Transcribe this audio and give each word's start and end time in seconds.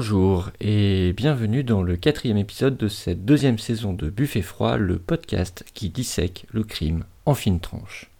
Bonjour 0.00 0.48
et 0.62 1.12
bienvenue 1.12 1.62
dans 1.62 1.82
le 1.82 1.94
quatrième 1.94 2.38
épisode 2.38 2.78
de 2.78 2.88
cette 2.88 3.26
deuxième 3.26 3.58
saison 3.58 3.92
de 3.92 4.08
Buffet 4.08 4.40
Froid, 4.40 4.78
le 4.78 4.98
podcast 4.98 5.62
qui 5.74 5.90
dissèque 5.90 6.46
le 6.52 6.64
crime 6.64 7.04
en 7.26 7.34
fine 7.34 7.60
tranche. 7.60 8.10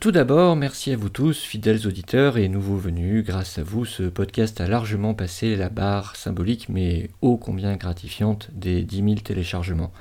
Tout 0.00 0.10
d'abord, 0.10 0.56
merci 0.56 0.90
à 0.92 0.96
vous 0.96 1.10
tous, 1.10 1.38
fidèles 1.38 1.86
auditeurs 1.86 2.38
et 2.38 2.48
nouveaux 2.48 2.78
venus. 2.78 3.26
Grâce 3.26 3.58
à 3.58 3.62
vous, 3.62 3.84
ce 3.84 4.04
podcast 4.04 4.58
a 4.58 4.66
largement 4.66 5.12
passé 5.12 5.54
la 5.54 5.68
barre 5.68 6.16
symbolique 6.16 6.70
mais 6.70 7.10
ô 7.20 7.36
combien 7.36 7.76
gratifiante 7.76 8.48
des 8.54 8.84
10 8.84 8.96
000 8.96 9.14
téléchargements. 9.16 9.92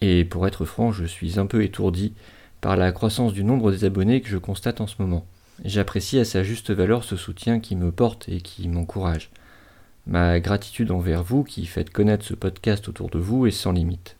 Et 0.00 0.24
pour 0.24 0.46
être 0.46 0.64
franc, 0.64 0.92
je 0.92 1.04
suis 1.04 1.38
un 1.38 1.46
peu 1.46 1.62
étourdi 1.62 2.12
par 2.60 2.76
la 2.76 2.92
croissance 2.92 3.32
du 3.32 3.44
nombre 3.44 3.70
des 3.70 3.84
abonnés 3.84 4.20
que 4.20 4.28
je 4.28 4.38
constate 4.38 4.80
en 4.80 4.86
ce 4.86 4.96
moment. 4.98 5.26
J'apprécie 5.64 6.18
à 6.18 6.24
sa 6.24 6.42
juste 6.42 6.70
valeur 6.70 7.04
ce 7.04 7.16
soutien 7.16 7.60
qui 7.60 7.76
me 7.76 7.90
porte 7.90 8.28
et 8.28 8.40
qui 8.40 8.68
m'encourage. 8.68 9.30
Ma 10.06 10.40
gratitude 10.40 10.90
envers 10.90 11.22
vous 11.22 11.44
qui 11.44 11.66
faites 11.66 11.90
connaître 11.90 12.24
ce 12.24 12.34
podcast 12.34 12.88
autour 12.88 13.10
de 13.10 13.18
vous 13.18 13.46
est 13.46 13.50
sans 13.50 13.72
limite. 13.72 14.16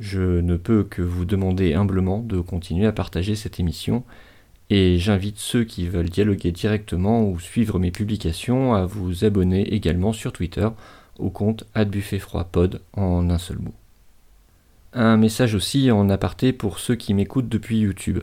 Je 0.00 0.40
ne 0.40 0.56
peux 0.56 0.84
que 0.84 1.02
vous 1.02 1.24
demander 1.24 1.74
humblement 1.74 2.20
de 2.20 2.40
continuer 2.40 2.86
à 2.86 2.92
partager 2.92 3.36
cette 3.36 3.60
émission 3.60 4.04
et 4.70 4.98
j'invite 4.98 5.38
ceux 5.38 5.64
qui 5.64 5.86
veulent 5.86 6.08
dialoguer 6.08 6.50
directement 6.50 7.28
ou 7.28 7.38
suivre 7.38 7.78
mes 7.78 7.90
publications 7.90 8.74
à 8.74 8.86
vous 8.86 9.24
abonner 9.24 9.74
également 9.74 10.14
sur 10.14 10.32
Twitter 10.32 10.68
au 11.18 11.28
compte 11.28 11.64
@buffetfroidpod 11.74 12.80
en 12.94 13.28
un 13.28 13.38
seul 13.38 13.58
mot. 13.58 13.74
Un 14.94 15.16
message 15.16 15.54
aussi 15.54 15.90
en 15.90 16.10
aparté 16.10 16.52
pour 16.52 16.78
ceux 16.78 16.96
qui 16.96 17.14
m'écoutent 17.14 17.48
depuis 17.48 17.78
YouTube. 17.78 18.20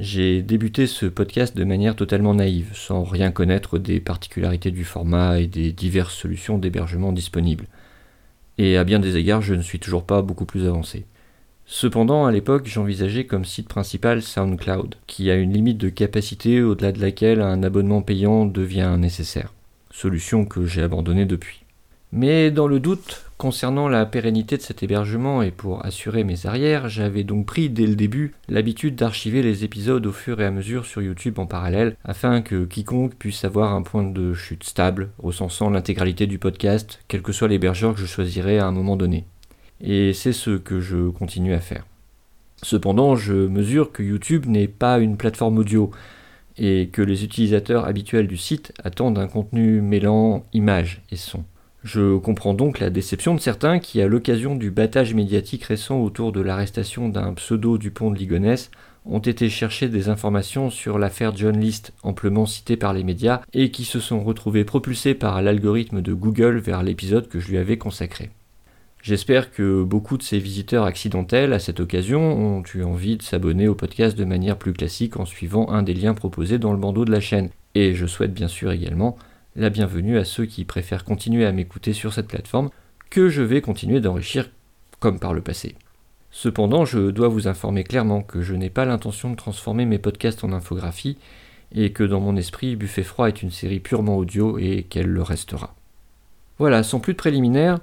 J'ai 0.00 0.40
débuté 0.40 0.86
ce 0.86 1.04
podcast 1.04 1.54
de 1.54 1.64
manière 1.64 1.94
totalement 1.94 2.32
naïve, 2.32 2.70
sans 2.72 3.02
rien 3.04 3.30
connaître 3.30 3.78
des 3.78 4.00
particularités 4.00 4.70
du 4.70 4.84
format 4.84 5.40
et 5.40 5.46
des 5.46 5.72
diverses 5.72 6.14
solutions 6.14 6.56
d'hébergement 6.56 7.12
disponibles. 7.12 7.66
Et 8.56 8.78
à 8.78 8.84
bien 8.84 8.98
des 8.98 9.18
égards, 9.18 9.42
je 9.42 9.52
ne 9.52 9.60
suis 9.60 9.78
toujours 9.78 10.04
pas 10.04 10.22
beaucoup 10.22 10.46
plus 10.46 10.66
avancé. 10.66 11.04
Cependant, 11.66 12.24
à 12.24 12.32
l'époque, 12.32 12.66
j'envisageais 12.66 13.26
comme 13.26 13.44
site 13.44 13.68
principal 13.68 14.22
SoundCloud, 14.22 14.94
qui 15.06 15.30
a 15.30 15.36
une 15.36 15.52
limite 15.52 15.76
de 15.76 15.90
capacité 15.90 16.62
au-delà 16.62 16.92
de 16.92 17.00
laquelle 17.00 17.42
un 17.42 17.62
abonnement 17.62 18.00
payant 18.00 18.46
devient 18.46 18.96
nécessaire. 18.98 19.52
Solution 19.90 20.46
que 20.46 20.64
j'ai 20.64 20.82
abandonnée 20.82 21.26
depuis. 21.26 21.64
Mais 22.10 22.50
dans 22.50 22.68
le 22.68 22.80
doute, 22.80 23.27
concernant 23.38 23.88
la 23.88 24.04
pérennité 24.04 24.56
de 24.56 24.62
cet 24.62 24.82
hébergement 24.82 25.42
et 25.42 25.52
pour 25.52 25.84
assurer 25.86 26.24
mes 26.24 26.46
arrières, 26.46 26.88
j'avais 26.88 27.22
donc 27.22 27.46
pris 27.46 27.70
dès 27.70 27.86
le 27.86 27.94
début 27.94 28.34
l'habitude 28.48 28.96
d'archiver 28.96 29.42
les 29.42 29.64
épisodes 29.64 30.04
au 30.04 30.12
fur 30.12 30.40
et 30.40 30.44
à 30.44 30.50
mesure 30.50 30.84
sur 30.84 31.00
YouTube 31.00 31.38
en 31.38 31.46
parallèle, 31.46 31.96
afin 32.04 32.42
que 32.42 32.64
quiconque 32.64 33.14
puisse 33.14 33.44
avoir 33.44 33.72
un 33.72 33.82
point 33.82 34.02
de 34.02 34.34
chute 34.34 34.64
stable, 34.64 35.10
recensant 35.18 35.70
l'intégralité 35.70 36.26
du 36.26 36.38
podcast, 36.38 36.98
quel 37.06 37.22
que 37.22 37.32
soit 37.32 37.48
l'hébergeur 37.48 37.94
que 37.94 38.00
je 38.00 38.06
choisirais 38.06 38.58
à 38.58 38.66
un 38.66 38.72
moment 38.72 38.96
donné. 38.96 39.24
Et 39.80 40.12
c'est 40.12 40.32
ce 40.32 40.50
que 40.50 40.80
je 40.80 41.08
continue 41.08 41.54
à 41.54 41.60
faire. 41.60 41.86
Cependant, 42.64 43.14
je 43.14 43.34
mesure 43.34 43.92
que 43.92 44.02
YouTube 44.02 44.46
n'est 44.46 44.66
pas 44.66 44.98
une 44.98 45.16
plateforme 45.16 45.58
audio, 45.58 45.92
et 46.60 46.88
que 46.92 47.02
les 47.02 47.22
utilisateurs 47.22 47.84
habituels 47.84 48.26
du 48.26 48.36
site 48.36 48.72
attendent 48.82 49.18
un 49.18 49.28
contenu 49.28 49.80
mêlant 49.80 50.44
images 50.52 51.02
et 51.12 51.16
son. 51.16 51.44
Je 51.88 52.18
comprends 52.18 52.52
donc 52.52 52.80
la 52.80 52.90
déception 52.90 53.34
de 53.34 53.40
certains 53.40 53.78
qui, 53.78 54.02
à 54.02 54.08
l'occasion 54.08 54.56
du 54.56 54.70
battage 54.70 55.14
médiatique 55.14 55.64
récent 55.64 55.98
autour 55.98 56.32
de 56.32 56.42
l'arrestation 56.42 57.08
d'un 57.08 57.32
pseudo 57.32 57.78
du 57.78 57.90
pont 57.90 58.10
de 58.10 58.18
Ligonnès, 58.18 58.70
ont 59.06 59.20
été 59.20 59.48
chercher 59.48 59.88
des 59.88 60.10
informations 60.10 60.68
sur 60.68 60.98
l'affaire 60.98 61.34
John 61.34 61.58
List, 61.58 61.94
amplement 62.02 62.44
citée 62.44 62.76
par 62.76 62.92
les 62.92 63.04
médias, 63.04 63.40
et 63.54 63.70
qui 63.70 63.86
se 63.86 64.00
sont 64.00 64.22
retrouvés 64.22 64.64
propulsés 64.64 65.14
par 65.14 65.40
l'algorithme 65.40 66.02
de 66.02 66.12
Google 66.12 66.58
vers 66.58 66.82
l'épisode 66.82 67.26
que 67.26 67.40
je 67.40 67.48
lui 67.48 67.56
avais 67.56 67.78
consacré. 67.78 68.28
J'espère 69.00 69.50
que 69.50 69.82
beaucoup 69.82 70.18
de 70.18 70.22
ces 70.22 70.38
visiteurs 70.38 70.84
accidentels 70.84 71.54
à 71.54 71.58
cette 71.58 71.80
occasion 71.80 72.20
ont 72.20 72.62
eu 72.74 72.82
envie 72.82 73.16
de 73.16 73.22
s'abonner 73.22 73.66
au 73.66 73.74
podcast 73.74 74.14
de 74.14 74.26
manière 74.26 74.58
plus 74.58 74.74
classique 74.74 75.16
en 75.16 75.24
suivant 75.24 75.70
un 75.70 75.82
des 75.82 75.94
liens 75.94 76.12
proposés 76.12 76.58
dans 76.58 76.72
le 76.72 76.78
bandeau 76.78 77.06
de 77.06 77.12
la 77.12 77.20
chaîne, 77.20 77.48
et 77.74 77.94
je 77.94 78.04
souhaite 78.04 78.34
bien 78.34 78.48
sûr 78.48 78.72
également 78.72 79.16
la 79.58 79.70
bienvenue 79.70 80.18
à 80.18 80.24
ceux 80.24 80.46
qui 80.46 80.64
préfèrent 80.64 81.02
continuer 81.02 81.44
à 81.44 81.50
m'écouter 81.50 81.92
sur 81.92 82.14
cette 82.14 82.28
plateforme, 82.28 82.70
que 83.10 83.28
je 83.28 83.42
vais 83.42 83.60
continuer 83.60 84.00
d'enrichir 84.00 84.50
comme 85.00 85.18
par 85.18 85.34
le 85.34 85.40
passé. 85.40 85.74
Cependant, 86.30 86.84
je 86.84 87.10
dois 87.10 87.26
vous 87.26 87.48
informer 87.48 87.82
clairement 87.82 88.22
que 88.22 88.40
je 88.40 88.54
n'ai 88.54 88.70
pas 88.70 88.84
l'intention 88.84 89.30
de 89.30 89.36
transformer 89.36 89.84
mes 89.84 89.98
podcasts 89.98 90.44
en 90.44 90.52
infographie, 90.52 91.18
et 91.74 91.90
que 91.90 92.04
dans 92.04 92.20
mon 92.20 92.36
esprit, 92.36 92.76
Buffet 92.76 93.02
Froid 93.02 93.26
est 93.26 93.42
une 93.42 93.50
série 93.50 93.80
purement 93.80 94.16
audio 94.16 94.58
et 94.58 94.84
qu'elle 94.84 95.08
le 95.08 95.22
restera. 95.22 95.74
Voilà, 96.58 96.84
sans 96.84 97.00
plus 97.00 97.14
de 97.14 97.18
préliminaires, 97.18 97.80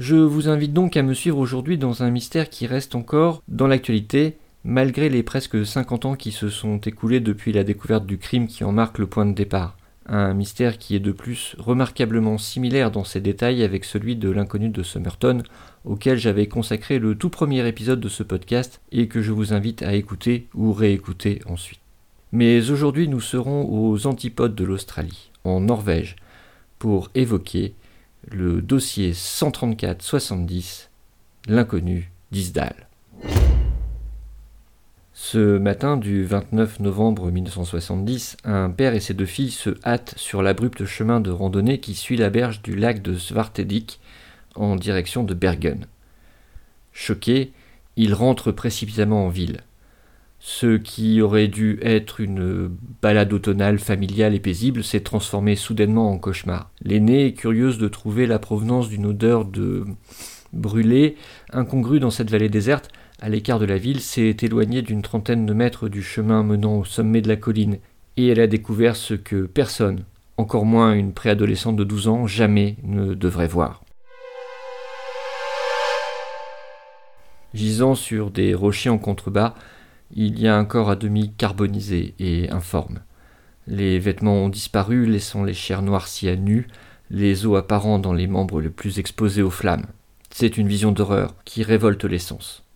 je 0.00 0.16
vous 0.16 0.48
invite 0.48 0.72
donc 0.72 0.96
à 0.96 1.04
me 1.04 1.14
suivre 1.14 1.38
aujourd'hui 1.38 1.78
dans 1.78 2.02
un 2.02 2.10
mystère 2.10 2.50
qui 2.50 2.66
reste 2.66 2.96
encore 2.96 3.40
dans 3.46 3.68
l'actualité, 3.68 4.36
malgré 4.64 5.08
les 5.08 5.22
presque 5.22 5.64
50 5.64 6.06
ans 6.06 6.16
qui 6.16 6.32
se 6.32 6.48
sont 6.48 6.78
écoulés 6.78 7.20
depuis 7.20 7.52
la 7.52 7.62
découverte 7.62 8.04
du 8.04 8.18
crime 8.18 8.48
qui 8.48 8.64
en 8.64 8.72
marque 8.72 8.98
le 8.98 9.06
point 9.06 9.24
de 9.24 9.32
départ 9.32 9.76
un 10.08 10.32
mystère 10.34 10.78
qui 10.78 10.96
est 10.96 11.00
de 11.00 11.12
plus 11.12 11.54
remarquablement 11.58 12.38
similaire 12.38 12.90
dans 12.90 13.04
ses 13.04 13.20
détails 13.20 13.62
avec 13.62 13.84
celui 13.84 14.16
de 14.16 14.30
l'inconnu 14.30 14.70
de 14.70 14.82
Somerton, 14.82 15.42
auquel 15.84 16.18
j'avais 16.18 16.48
consacré 16.48 16.98
le 16.98 17.14
tout 17.14 17.30
premier 17.30 17.66
épisode 17.68 18.00
de 18.00 18.08
ce 18.08 18.22
podcast 18.22 18.80
et 18.90 19.08
que 19.08 19.22
je 19.22 19.32
vous 19.32 19.52
invite 19.52 19.82
à 19.82 19.94
écouter 19.94 20.48
ou 20.54 20.72
réécouter 20.72 21.40
ensuite. 21.46 21.80
Mais 22.32 22.70
aujourd'hui 22.70 23.08
nous 23.08 23.20
serons 23.20 23.68
aux 23.70 24.06
antipodes 24.06 24.54
de 24.54 24.64
l'Australie, 24.64 25.30
en 25.44 25.60
Norvège, 25.60 26.16
pour 26.78 27.10
évoquer 27.14 27.74
le 28.30 28.62
dossier 28.62 29.12
134-70, 29.12 30.88
l'inconnu 31.48 32.10
d'Isdal. 32.30 32.87
Ce 35.30 35.58
matin 35.58 35.98
du 35.98 36.24
29 36.24 36.80
novembre 36.80 37.30
1970, 37.30 38.38
un 38.44 38.70
père 38.70 38.94
et 38.94 39.00
ses 39.00 39.12
deux 39.12 39.26
filles 39.26 39.50
se 39.50 39.68
hâtent 39.84 40.14
sur 40.16 40.40
l'abrupt 40.40 40.86
chemin 40.86 41.20
de 41.20 41.30
randonnée 41.30 41.80
qui 41.80 41.94
suit 41.94 42.16
la 42.16 42.30
berge 42.30 42.62
du 42.62 42.74
lac 42.74 43.02
de 43.02 43.14
Svartedik 43.14 44.00
en 44.54 44.74
direction 44.74 45.24
de 45.24 45.34
Bergen. 45.34 45.84
Choqués, 46.94 47.52
ils 47.96 48.14
rentrent 48.14 48.52
précipitamment 48.52 49.26
en 49.26 49.28
ville. 49.28 49.60
Ce 50.40 50.78
qui 50.78 51.20
aurait 51.20 51.48
dû 51.48 51.78
être 51.82 52.22
une 52.22 52.74
balade 53.02 53.34
automnale 53.34 53.78
familiale 53.78 54.34
et 54.34 54.40
paisible 54.40 54.82
s'est 54.82 55.00
transformé 55.00 55.56
soudainement 55.56 56.10
en 56.10 56.16
cauchemar. 56.16 56.70
L'aînée, 56.80 57.34
curieuse 57.34 57.76
de 57.76 57.88
trouver 57.88 58.26
la 58.26 58.38
provenance 58.38 58.88
d'une 58.88 59.04
odeur 59.04 59.44
de 59.44 59.84
brûlé 60.54 61.16
incongrue 61.52 62.00
dans 62.00 62.10
cette 62.10 62.30
vallée 62.30 62.48
déserte, 62.48 62.90
à 63.20 63.28
l'écart 63.28 63.58
de 63.58 63.64
la 63.64 63.78
ville, 63.78 64.00
s'est 64.00 64.36
éloignée 64.42 64.82
d'une 64.82 65.02
trentaine 65.02 65.46
de 65.46 65.52
mètres 65.52 65.88
du 65.88 66.02
chemin 66.02 66.42
menant 66.42 66.78
au 66.78 66.84
sommet 66.84 67.20
de 67.20 67.28
la 67.28 67.36
colline, 67.36 67.78
et 68.16 68.28
elle 68.28 68.40
a 68.40 68.46
découvert 68.46 68.96
ce 68.96 69.14
que 69.14 69.46
personne, 69.46 70.04
encore 70.36 70.64
moins 70.64 70.92
une 70.92 71.12
préadolescente 71.12 71.76
de 71.76 71.84
12 71.84 72.08
ans, 72.08 72.26
jamais 72.26 72.76
ne 72.82 73.14
devrait 73.14 73.48
voir. 73.48 73.82
Gisant 77.54 77.94
sur 77.94 78.30
des 78.30 78.54
rochers 78.54 78.90
en 78.90 78.98
contrebas, 78.98 79.54
il 80.14 80.38
y 80.38 80.46
a 80.46 80.56
un 80.56 80.64
corps 80.64 80.90
à 80.90 80.96
demi 80.96 81.32
carbonisé 81.36 82.14
et 82.18 82.50
informe. 82.50 83.00
Les 83.66 83.98
vêtements 83.98 84.44
ont 84.44 84.48
disparu, 84.48 85.06
laissant 85.06 85.44
les 85.44 85.54
chairs 85.54 85.82
noircies 85.82 86.28
à 86.28 86.36
nu, 86.36 86.68
les 87.10 87.46
os 87.46 87.58
apparents 87.58 87.98
dans 87.98 88.12
les 88.12 88.26
membres 88.26 88.60
les 88.60 88.70
plus 88.70 88.98
exposés 88.98 89.42
aux 89.42 89.50
flammes. 89.50 89.86
C'est 90.30 90.56
une 90.56 90.68
vision 90.68 90.92
d'horreur 90.92 91.34
qui 91.44 91.62
révolte 91.62 92.04
les 92.04 92.18
sens. 92.18 92.67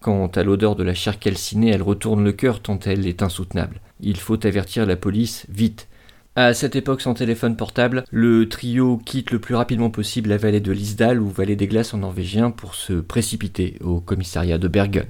Quant 0.00 0.28
à 0.28 0.42
l'odeur 0.42 0.76
de 0.76 0.82
la 0.82 0.94
chair 0.94 1.18
calcinée, 1.18 1.70
elle 1.70 1.82
retourne 1.82 2.24
le 2.24 2.32
cœur 2.32 2.60
tant 2.60 2.78
elle 2.86 3.06
est 3.06 3.22
insoutenable. 3.22 3.82
Il 4.00 4.16
faut 4.16 4.46
avertir 4.46 4.86
la 4.86 4.96
police, 4.96 5.44
vite. 5.50 5.88
À 6.36 6.54
cette 6.54 6.74
époque 6.74 7.02
sans 7.02 7.12
téléphone 7.12 7.54
portable, 7.54 8.04
le 8.10 8.48
trio 8.48 8.96
quitte 9.04 9.30
le 9.30 9.40
plus 9.40 9.54
rapidement 9.54 9.90
possible 9.90 10.30
la 10.30 10.38
vallée 10.38 10.60
de 10.60 10.72
l'Isdal 10.72 11.20
ou 11.20 11.28
vallée 11.28 11.56
des 11.56 11.66
glaces 11.66 11.92
en 11.92 11.98
norvégien 11.98 12.50
pour 12.50 12.74
se 12.76 12.94
précipiter 12.94 13.76
au 13.82 14.00
commissariat 14.00 14.56
de 14.56 14.68
Bergen. 14.68 15.06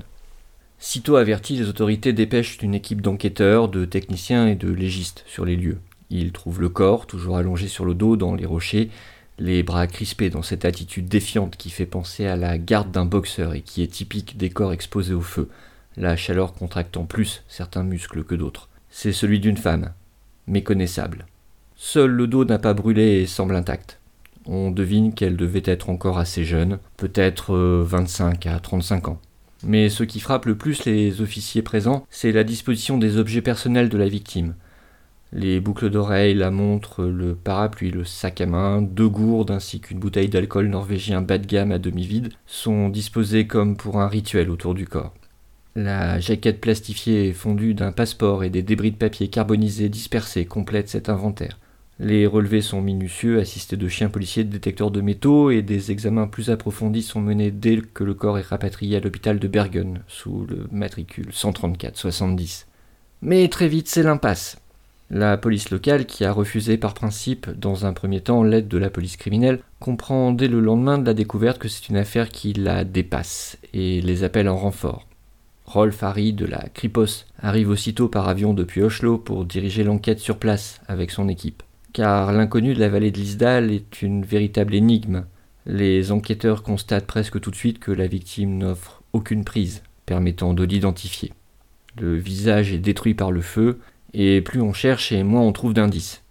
Sitôt 0.80 1.16
averti, 1.16 1.56
les 1.56 1.68
autorités 1.68 2.12
dépêchent 2.12 2.58
une 2.62 2.74
équipe 2.74 3.02
d'enquêteurs, 3.02 3.68
de 3.68 3.84
techniciens 3.84 4.48
et 4.48 4.56
de 4.56 4.72
légistes 4.72 5.24
sur 5.28 5.44
les 5.44 5.54
lieux. 5.54 5.78
Ils 6.08 6.32
trouvent 6.32 6.60
le 6.60 6.68
corps, 6.68 7.06
toujours 7.06 7.36
allongé 7.36 7.68
sur 7.68 7.84
le 7.84 7.94
dos 7.94 8.16
dans 8.16 8.34
les 8.34 8.46
rochers, 8.46 8.90
les 9.40 9.62
bras 9.62 9.86
crispés 9.86 10.30
dans 10.30 10.42
cette 10.42 10.66
attitude 10.66 11.08
défiante 11.08 11.56
qui 11.56 11.70
fait 11.70 11.86
penser 11.86 12.26
à 12.26 12.36
la 12.36 12.58
garde 12.58 12.92
d'un 12.92 13.06
boxeur 13.06 13.54
et 13.54 13.62
qui 13.62 13.82
est 13.82 13.90
typique 13.92 14.36
des 14.36 14.50
corps 14.50 14.72
exposés 14.72 15.14
au 15.14 15.22
feu, 15.22 15.48
la 15.96 16.14
chaleur 16.14 16.52
contractant 16.52 17.04
plus 17.04 17.42
certains 17.48 17.82
muscles 17.82 18.22
que 18.22 18.34
d'autres. 18.34 18.68
C'est 18.90 19.12
celui 19.12 19.40
d'une 19.40 19.56
femme, 19.56 19.92
méconnaissable. 20.46 21.26
Seul 21.74 22.10
le 22.10 22.26
dos 22.26 22.44
n'a 22.44 22.58
pas 22.58 22.74
brûlé 22.74 23.22
et 23.22 23.26
semble 23.26 23.56
intact. 23.56 23.98
On 24.46 24.70
devine 24.70 25.14
qu'elle 25.14 25.36
devait 25.36 25.62
être 25.64 25.88
encore 25.88 26.18
assez 26.18 26.44
jeune, 26.44 26.78
peut-être 26.98 27.56
25 27.56 28.46
euh, 28.46 28.56
à 28.56 28.60
35 28.60 29.08
ans. 29.08 29.20
Mais 29.62 29.88
ce 29.88 30.04
qui 30.04 30.20
frappe 30.20 30.46
le 30.46 30.56
plus 30.56 30.84
les 30.84 31.20
officiers 31.22 31.62
présents, 31.62 32.06
c'est 32.10 32.32
la 32.32 32.44
disposition 32.44 32.98
des 32.98 33.16
objets 33.16 33.42
personnels 33.42 33.88
de 33.88 33.98
la 33.98 34.08
victime. 34.08 34.54
Les 35.32 35.60
boucles 35.60 35.90
d'oreilles, 35.90 36.34
la 36.34 36.50
montre, 36.50 37.04
le 37.04 37.36
parapluie, 37.36 37.92
le 37.92 38.04
sac 38.04 38.40
à 38.40 38.46
main, 38.46 38.82
deux 38.82 39.08
gourdes 39.08 39.52
ainsi 39.52 39.80
qu'une 39.80 40.00
bouteille 40.00 40.28
d'alcool 40.28 40.66
norvégien 40.68 41.22
bas 41.22 41.38
de 41.38 41.46
gamme 41.46 41.70
à 41.70 41.78
demi 41.78 42.04
vide 42.04 42.32
sont 42.46 42.88
disposés 42.88 43.46
comme 43.46 43.76
pour 43.76 44.00
un 44.00 44.08
rituel 44.08 44.50
autour 44.50 44.74
du 44.74 44.86
corps. 44.88 45.14
La 45.76 46.18
jaquette 46.18 46.60
plastifiée 46.60 47.32
fondue 47.32 47.74
d'un 47.74 47.92
passeport 47.92 48.42
et 48.42 48.50
des 48.50 48.62
débris 48.62 48.90
de 48.90 48.96
papier 48.96 49.28
carbonisé 49.28 49.88
dispersés 49.88 50.46
complètent 50.46 50.88
cet 50.88 51.08
inventaire. 51.08 51.58
Les 52.00 52.26
relevés 52.26 52.62
sont 52.62 52.80
minutieux, 52.80 53.38
assistés 53.38 53.76
de 53.76 53.86
chiens 53.86 54.08
policiers, 54.08 54.42
de 54.42 54.50
détecteurs 54.50 54.90
de 54.90 55.00
métaux, 55.00 55.50
et 55.50 55.62
des 55.62 55.92
examens 55.92 56.26
plus 56.26 56.50
approfondis 56.50 57.02
sont 57.02 57.20
menés 57.20 57.50
dès 57.50 57.76
que 57.76 58.02
le 58.02 58.14
corps 58.14 58.38
est 58.38 58.46
rapatrié 58.46 58.96
à 58.96 59.00
l'hôpital 59.00 59.38
de 59.38 59.46
Bergen, 59.46 60.02
sous 60.08 60.46
le 60.48 60.66
matricule 60.72 61.28
134-70. 61.28 62.64
Mais 63.22 63.46
très 63.48 63.68
vite, 63.68 63.86
c'est 63.86 64.02
l'impasse. 64.02 64.59
La 65.12 65.36
police 65.36 65.70
locale, 65.70 66.06
qui 66.06 66.24
a 66.24 66.32
refusé 66.32 66.76
par 66.76 66.94
principe, 66.94 67.50
dans 67.58 67.84
un 67.84 67.92
premier 67.92 68.20
temps, 68.20 68.44
l'aide 68.44 68.68
de 68.68 68.78
la 68.78 68.90
police 68.90 69.16
criminelle, 69.16 69.58
comprend 69.80 70.30
dès 70.30 70.46
le 70.46 70.60
lendemain 70.60 70.98
de 70.98 71.06
la 71.06 71.14
découverte 71.14 71.58
que 71.58 71.66
c'est 71.66 71.88
une 71.88 71.96
affaire 71.96 72.28
qui 72.28 72.52
la 72.52 72.84
dépasse 72.84 73.58
et 73.74 74.00
les 74.02 74.22
appelle 74.22 74.48
en 74.48 74.56
renfort. 74.56 75.08
Rolf 75.66 76.04
Harry 76.04 76.32
de 76.32 76.46
la 76.46 76.68
Kripos 76.74 77.24
arrive 77.40 77.70
aussitôt 77.70 78.08
par 78.08 78.28
avion 78.28 78.54
depuis 78.54 78.82
Oslo 78.82 79.18
pour 79.18 79.44
diriger 79.44 79.82
l'enquête 79.82 80.20
sur 80.20 80.38
place 80.38 80.80
avec 80.86 81.10
son 81.10 81.28
équipe. 81.28 81.64
Car 81.92 82.32
l'inconnu 82.32 82.74
de 82.74 82.80
la 82.80 82.88
vallée 82.88 83.10
de 83.10 83.18
l'Isdal 83.18 83.72
est 83.72 84.02
une 84.02 84.24
véritable 84.24 84.76
énigme. 84.76 85.24
Les 85.66 86.12
enquêteurs 86.12 86.62
constatent 86.62 87.06
presque 87.06 87.40
tout 87.40 87.50
de 87.50 87.56
suite 87.56 87.80
que 87.80 87.90
la 87.90 88.06
victime 88.06 88.58
n'offre 88.58 89.02
aucune 89.12 89.44
prise 89.44 89.82
permettant 90.06 90.54
de 90.54 90.62
l'identifier. 90.62 91.32
Le 92.00 92.16
visage 92.16 92.72
est 92.72 92.78
détruit 92.78 93.14
par 93.14 93.32
le 93.32 93.40
feu, 93.40 93.80
et 94.14 94.40
plus 94.40 94.60
on 94.60 94.72
cherche 94.72 95.12
et 95.12 95.22
moins 95.22 95.42
on 95.42 95.52
trouve 95.52 95.74
d'indices. 95.74 96.22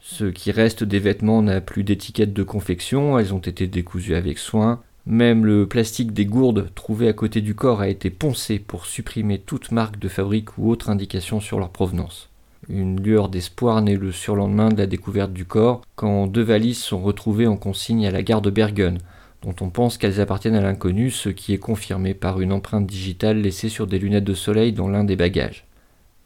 Ce 0.00 0.24
qui 0.24 0.52
reste 0.52 0.84
des 0.84 0.98
vêtements 0.98 1.42
n'a 1.42 1.60
plus 1.60 1.82
d'étiquette 1.82 2.34
de 2.34 2.42
confection, 2.42 3.18
elles 3.18 3.32
ont 3.32 3.38
été 3.38 3.66
décousues 3.66 4.14
avec 4.14 4.38
soin. 4.38 4.82
Même 5.06 5.44
le 5.44 5.66
plastique 5.66 6.12
des 6.12 6.26
gourdes 6.26 6.70
trouvées 6.74 7.08
à 7.08 7.12
côté 7.12 7.40
du 7.40 7.54
corps 7.54 7.80
a 7.80 7.88
été 7.88 8.10
poncé 8.10 8.58
pour 8.58 8.86
supprimer 8.86 9.38
toute 9.38 9.72
marque 9.72 9.98
de 9.98 10.08
fabrique 10.08 10.56
ou 10.56 10.70
autre 10.70 10.90
indication 10.90 11.40
sur 11.40 11.58
leur 11.58 11.70
provenance. 11.70 12.30
Une 12.68 13.00
lueur 13.02 13.28
d'espoir 13.28 13.82
naît 13.82 13.96
le 13.96 14.12
surlendemain 14.12 14.70
de 14.70 14.78
la 14.78 14.86
découverte 14.86 15.32
du 15.32 15.44
corps, 15.44 15.82
quand 15.96 16.26
deux 16.26 16.42
valises 16.42 16.78
sont 16.78 17.02
retrouvées 17.02 17.46
en 17.46 17.56
consigne 17.56 18.06
à 18.06 18.10
la 18.10 18.22
gare 18.22 18.40
de 18.40 18.50
Bergen, 18.50 18.98
dont 19.42 19.54
on 19.60 19.68
pense 19.68 19.98
qu'elles 19.98 20.20
appartiennent 20.20 20.54
à 20.54 20.62
l'inconnu, 20.62 21.10
ce 21.10 21.28
qui 21.28 21.52
est 21.52 21.58
confirmé 21.58 22.14
par 22.14 22.40
une 22.40 22.52
empreinte 22.52 22.86
digitale 22.86 23.40
laissée 23.40 23.68
sur 23.68 23.86
des 23.86 23.98
lunettes 23.98 24.24
de 24.24 24.34
soleil 24.34 24.72
dans 24.72 24.88
l'un 24.88 25.04
des 25.04 25.16
bagages. 25.16 25.66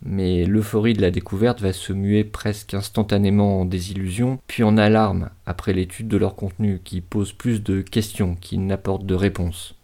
Mais 0.03 0.45
l'euphorie 0.45 0.93
de 0.93 1.03
la 1.03 1.11
découverte 1.11 1.61
va 1.61 1.73
se 1.73 1.93
muer 1.93 2.25
presque 2.25 2.75
instantanément 2.75 3.61
en 3.61 3.65
désillusion, 3.65 4.39
puis 4.47 4.63
en 4.63 4.77
alarme 4.77 5.31
après 5.45 5.73
l'étude 5.73 6.09
de 6.09 6.17
leur 6.17 6.37
contenu 6.37 6.81
qui 6.85 7.01
pose 7.01 7.33
plus 7.33 7.63
de 7.63 7.83
questions 7.83 8.37
qu'il 8.37 8.65
n'apporte 8.67 9.07
de 9.07 9.15
réponses. 9.15 9.75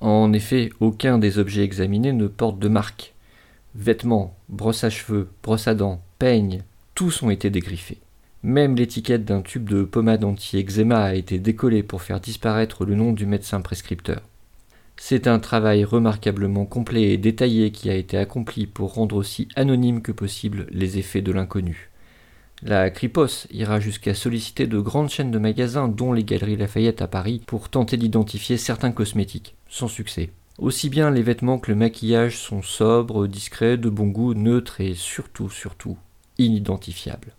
En 0.00 0.32
effet, 0.32 0.70
aucun 0.80 1.18
des 1.18 1.38
objets 1.38 1.62
examinés 1.62 2.12
ne 2.12 2.26
porte 2.26 2.58
de 2.58 2.68
marque. 2.68 3.14
Vêtements, 3.74 4.36
brosse 4.48 4.84
à 4.84 4.90
cheveux, 4.90 5.28
brosse 5.42 5.68
à 5.68 5.74
dents, 5.74 6.02
peignes, 6.18 6.62
tous 6.94 7.22
ont 7.22 7.30
été 7.30 7.50
dégriffés. 7.50 7.98
Même 8.42 8.74
l'étiquette 8.74 9.24
d'un 9.24 9.42
tube 9.42 9.68
de 9.68 9.84
pommade 9.84 10.24
anti-eczéma 10.24 11.04
a 11.04 11.14
été 11.14 11.38
décollée 11.38 11.84
pour 11.84 12.02
faire 12.02 12.18
disparaître 12.18 12.84
le 12.84 12.96
nom 12.96 13.12
du 13.12 13.24
médecin 13.26 13.60
prescripteur. 13.60 14.20
C'est 14.96 15.26
un 15.26 15.38
travail 15.38 15.84
remarquablement 15.84 16.64
complet 16.64 17.10
et 17.10 17.18
détaillé 17.18 17.72
qui 17.72 17.90
a 17.90 17.94
été 17.94 18.16
accompli 18.16 18.66
pour 18.66 18.94
rendre 18.94 19.16
aussi 19.16 19.48
anonyme 19.56 20.02
que 20.02 20.12
possible 20.12 20.66
les 20.70 20.98
effets 20.98 21.22
de 21.22 21.32
l'inconnu. 21.32 21.90
La 22.64 22.90
Cripos 22.90 23.48
ira 23.50 23.80
jusqu'à 23.80 24.14
solliciter 24.14 24.68
de 24.68 24.78
grandes 24.78 25.10
chaînes 25.10 25.32
de 25.32 25.38
magasins, 25.40 25.88
dont 25.88 26.12
les 26.12 26.22
Galeries 26.22 26.56
Lafayette 26.56 27.02
à 27.02 27.08
Paris, 27.08 27.42
pour 27.44 27.68
tenter 27.68 27.96
d'identifier 27.96 28.56
certains 28.56 28.92
cosmétiques, 28.92 29.56
sans 29.68 29.88
succès. 29.88 30.30
Aussi 30.58 30.88
bien 30.88 31.10
les 31.10 31.22
vêtements 31.22 31.58
que 31.58 31.72
le 31.72 31.76
maquillage 31.76 32.38
sont 32.38 32.62
sobres, 32.62 33.26
discrets, 33.26 33.78
de 33.78 33.88
bon 33.88 34.06
goût, 34.06 34.34
neutres 34.34 34.80
et 34.80 34.94
surtout, 34.94 35.50
surtout, 35.50 35.98
inidentifiables. 36.38 37.34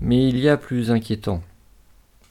Mais 0.00 0.26
il 0.26 0.38
y 0.38 0.48
a 0.48 0.56
plus 0.56 0.90
inquiétant. 0.90 1.42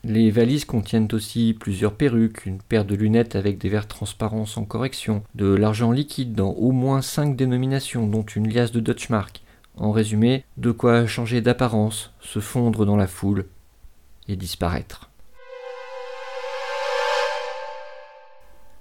Les 0.06 0.30
valises 0.30 0.66
contiennent 0.66 1.08
aussi 1.14 1.56
plusieurs 1.58 1.94
perruques, 1.94 2.44
une 2.44 2.60
paire 2.60 2.84
de 2.84 2.94
lunettes 2.94 3.36
avec 3.36 3.56
des 3.56 3.70
verres 3.70 3.88
transparents 3.88 4.44
sans 4.44 4.66
correction, 4.66 5.22
de 5.34 5.46
l'argent 5.46 5.92
liquide 5.92 6.34
dans 6.34 6.50
au 6.50 6.72
moins 6.72 7.00
cinq 7.00 7.36
dénominations, 7.36 8.06
dont 8.06 8.22
une 8.22 8.52
liasse 8.52 8.70
de 8.70 8.80
Deutschmark. 8.80 9.42
En 9.78 9.92
résumé, 9.92 10.44
de 10.58 10.72
quoi 10.72 11.06
changer 11.06 11.40
d'apparence, 11.40 12.12
se 12.20 12.38
fondre 12.38 12.84
dans 12.84 12.96
la 12.96 13.06
foule 13.06 13.46
et 14.28 14.36
disparaître. 14.36 15.08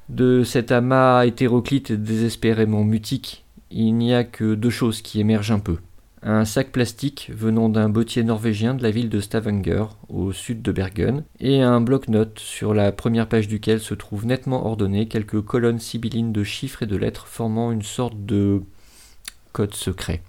De 0.09 0.43
cet 0.43 0.73
amas 0.73 1.25
hétéroclite 1.25 1.93
désespérément 1.93 2.83
mutique, 2.83 3.45
il 3.71 3.93
n'y 3.93 4.13
a 4.13 4.25
que 4.25 4.55
deux 4.55 4.69
choses 4.69 5.01
qui 5.01 5.21
émergent 5.21 5.51
un 5.51 5.59
peu 5.59 5.77
un 6.23 6.45
sac 6.45 6.71
plastique 6.71 7.29
venant 7.33 7.69
d'un 7.69 7.89
bottier 7.89 8.23
norvégien 8.23 8.73
de 8.73 8.83
la 8.83 8.91
ville 8.91 9.09
de 9.09 9.19
Stavanger, 9.19 9.85
au 10.09 10.31
sud 10.31 10.61
de 10.61 10.71
Bergen, 10.71 11.23
et 11.39 11.61
un 11.61 11.81
bloc-notes 11.81 12.39
sur 12.39 12.73
la 12.73 12.91
première 12.91 13.27
page 13.27 13.47
duquel 13.47 13.79
se 13.79 13.93
trouvent 13.93 14.25
nettement 14.25 14.65
ordonnées 14.65 15.07
quelques 15.07 15.41
colonnes 15.41 15.79
sibyllines 15.79 16.31
de 16.31 16.43
chiffres 16.43 16.83
et 16.83 16.87
de 16.87 16.95
lettres 16.95 17.27
formant 17.27 17.71
une 17.71 17.81
sorte 17.81 18.25
de 18.25 18.61
code 19.51 19.73
secret. 19.73 20.21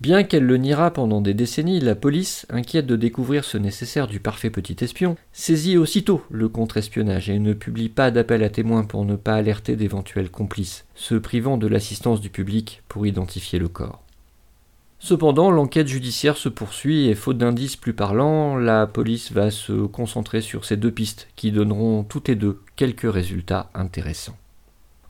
Bien 0.00 0.22
qu'elle 0.22 0.46
le 0.46 0.56
niera 0.56 0.92
pendant 0.92 1.20
des 1.20 1.34
décennies, 1.34 1.78
la 1.78 1.94
police, 1.94 2.46
inquiète 2.48 2.86
de 2.86 2.96
découvrir 2.96 3.44
ce 3.44 3.58
nécessaire 3.58 4.06
du 4.06 4.18
parfait 4.18 4.48
petit 4.48 4.82
espion, 4.82 5.16
saisit 5.32 5.76
aussitôt 5.76 6.22
le 6.30 6.48
contre-espionnage 6.48 7.28
et 7.28 7.38
ne 7.38 7.52
publie 7.52 7.90
pas 7.90 8.10
d'appel 8.10 8.42
à 8.42 8.48
témoins 8.48 8.84
pour 8.84 9.04
ne 9.04 9.16
pas 9.16 9.34
alerter 9.34 9.76
d'éventuels 9.76 10.30
complices, 10.30 10.86
se 10.94 11.16
privant 11.16 11.58
de 11.58 11.66
l'assistance 11.66 12.22
du 12.22 12.30
public 12.30 12.82
pour 12.88 13.06
identifier 13.06 13.58
le 13.58 13.68
corps. 13.68 14.02
Cependant, 15.02 15.50
l'enquête 15.50 15.88
judiciaire 15.88 16.36
se 16.36 16.50
poursuit 16.50 17.08
et 17.08 17.14
faute 17.14 17.38
d'indices 17.38 17.76
plus 17.76 17.94
parlants, 17.94 18.56
la 18.56 18.86
police 18.86 19.32
va 19.32 19.50
se 19.50 19.86
concentrer 19.86 20.42
sur 20.42 20.66
ces 20.66 20.76
deux 20.76 20.90
pistes 20.90 21.28
qui 21.36 21.52
donneront 21.52 22.04
toutes 22.04 22.28
et 22.28 22.34
deux 22.34 22.60
quelques 22.76 23.10
résultats 23.10 23.70
intéressants. 23.74 24.36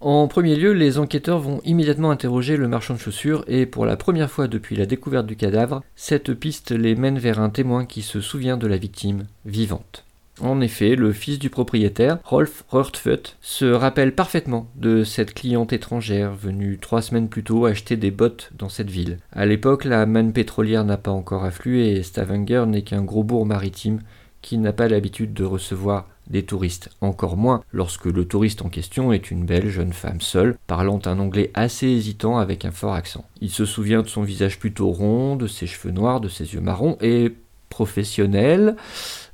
En 0.01 0.29
premier 0.29 0.55
lieu, 0.55 0.73
les 0.73 0.99
enquêteurs 0.99 1.41
vont 1.41 1.61
immédiatement 1.65 2.13
interroger 2.13 2.57
le 2.57 2.69
marchand 2.69 2.95
de 2.95 3.01
chaussures 3.01 3.45
et 3.49 3.67
pour 3.67 3.85
la 3.85 3.97
première 3.97 4.31
fois 4.31 4.47
depuis 4.47 4.77
la 4.77 4.87
découverte 4.87 5.27
du 5.27 5.37
cadavre, 5.37 5.83
cette 5.97 6.33
piste 6.35 6.71
les 6.71 6.95
mène 6.95 7.19
vers 7.19 7.41
un 7.41 7.51
témoin 7.51 7.85
qui 7.85 8.03
se 8.03 8.21
souvient 8.21 8.57
de 8.57 8.69
la 8.69 8.79
victime 8.79 9.27
vivante. 9.45 10.07
En 10.43 10.61
effet, 10.63 10.97
le 10.97 11.13
fils 11.13 11.39
du 11.39 11.51
propriétaire, 11.51 12.19
Rolf 12.25 12.65
Rörtföt, 12.71 13.37
se 13.43 13.67
rappelle 13.67 14.15
parfaitement 14.15 14.69
de 14.75 15.05
cette 15.05 15.35
cliente 15.35 15.73
étrangère 15.73 16.35
venue 16.35 16.79
trois 16.79 17.03
semaines 17.03 17.29
plus 17.29 17.45
tôt 17.45 17.67
acheter 17.67 17.97
des 17.97 18.11
bottes 18.11 18.51
dans 18.57 18.71
cette 18.71 18.91
ville. 18.91 19.19
À 19.33 19.45
l'époque, 19.45 19.85
la 19.85 20.07
manne 20.07 20.33
pétrolière 20.33 20.85
n'a 20.85 20.97
pas 20.97 21.11
encore 21.11 21.45
afflué 21.45 21.93
et 21.93 22.03
Stavanger 22.03 22.65
n'est 22.67 22.83
qu'un 22.83 23.03
gros 23.03 23.23
bourg 23.23 23.45
maritime 23.45 24.01
qui 24.41 24.57
n'a 24.57 24.73
pas 24.73 24.89
l'habitude 24.89 25.35
de 25.35 25.45
recevoir 25.45 26.09
des 26.31 26.45
touristes, 26.45 26.91
encore 27.01 27.37
moins 27.37 27.63
lorsque 27.73 28.07
le 28.07 28.25
touriste 28.25 28.63
en 28.63 28.69
question 28.69 29.13
est 29.13 29.31
une 29.31 29.45
belle 29.45 29.69
jeune 29.69 29.93
femme 29.93 30.21
seule, 30.21 30.57
parlant 30.67 31.01
un 31.05 31.19
anglais 31.19 31.51
assez 31.55 31.89
hésitant 31.89 32.39
avec 32.39 32.65
un 32.65 32.71
fort 32.71 32.95
accent. 32.95 33.25
Il 33.41 33.51
se 33.51 33.65
souvient 33.65 34.03
de 34.03 34.09
son 34.09 34.23
visage 34.23 34.59
plutôt 34.59 34.91
rond, 34.91 35.37
de 35.37 35.49
ses 35.49 35.67
cheveux 35.67 35.93
noirs, 35.93 36.21
de 36.21 36.29
ses 36.29 36.55
yeux 36.55 36.61
marrons 36.61 36.97
et 37.01 37.35
professionnel, 37.71 38.77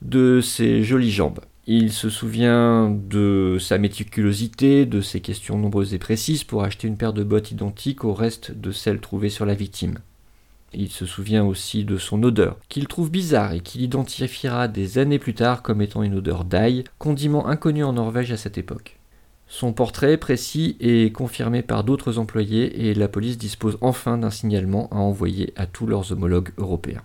de 0.02 0.40
ses 0.40 0.84
jolies 0.84 1.10
jambes. 1.10 1.40
Il 1.66 1.92
se 1.92 2.08
souvient 2.10 2.90
de 2.90 3.56
sa 3.58 3.76
méticulosité, 3.78 4.86
de 4.86 5.00
ses 5.00 5.20
questions 5.20 5.58
nombreuses 5.58 5.94
et 5.94 5.98
précises 5.98 6.44
pour 6.44 6.62
acheter 6.62 6.86
une 6.86 6.96
paire 6.96 7.12
de 7.12 7.24
bottes 7.24 7.50
identiques 7.50 8.04
au 8.04 8.14
reste 8.14 8.52
de 8.52 8.70
celles 8.70 9.00
trouvées 9.00 9.30
sur 9.30 9.46
la 9.46 9.54
victime. 9.54 9.98
Il 10.72 10.90
se 10.90 11.06
souvient 11.06 11.44
aussi 11.44 11.84
de 11.84 11.96
son 11.96 12.22
odeur, 12.22 12.56
qu'il 12.68 12.86
trouve 12.86 13.10
bizarre 13.10 13.52
et 13.52 13.60
qu'il 13.60 13.82
identifiera 13.82 14.68
des 14.68 14.98
années 14.98 15.18
plus 15.18 15.34
tard 15.34 15.62
comme 15.62 15.82
étant 15.82 16.04
une 16.04 16.14
odeur 16.14 16.44
d'ail, 16.44 16.84
condiment 16.98 17.48
inconnu 17.48 17.82
en 17.82 17.94
Norvège 17.94 18.30
à 18.30 18.36
cette 18.36 18.58
époque. 18.58 18.98
Son 19.48 19.72
portrait 19.72 20.16
précis 20.16 20.76
est 20.80 21.12
confirmé 21.12 21.62
par 21.62 21.82
d'autres 21.82 22.18
employés 22.18 22.88
et 22.88 22.94
la 22.94 23.08
police 23.08 23.38
dispose 23.38 23.78
enfin 23.80 24.18
d'un 24.18 24.30
signalement 24.30 24.88
à 24.90 24.96
envoyer 24.96 25.52
à 25.56 25.66
tous 25.66 25.86
leurs 25.86 26.12
homologues 26.12 26.50
européens. 26.58 27.02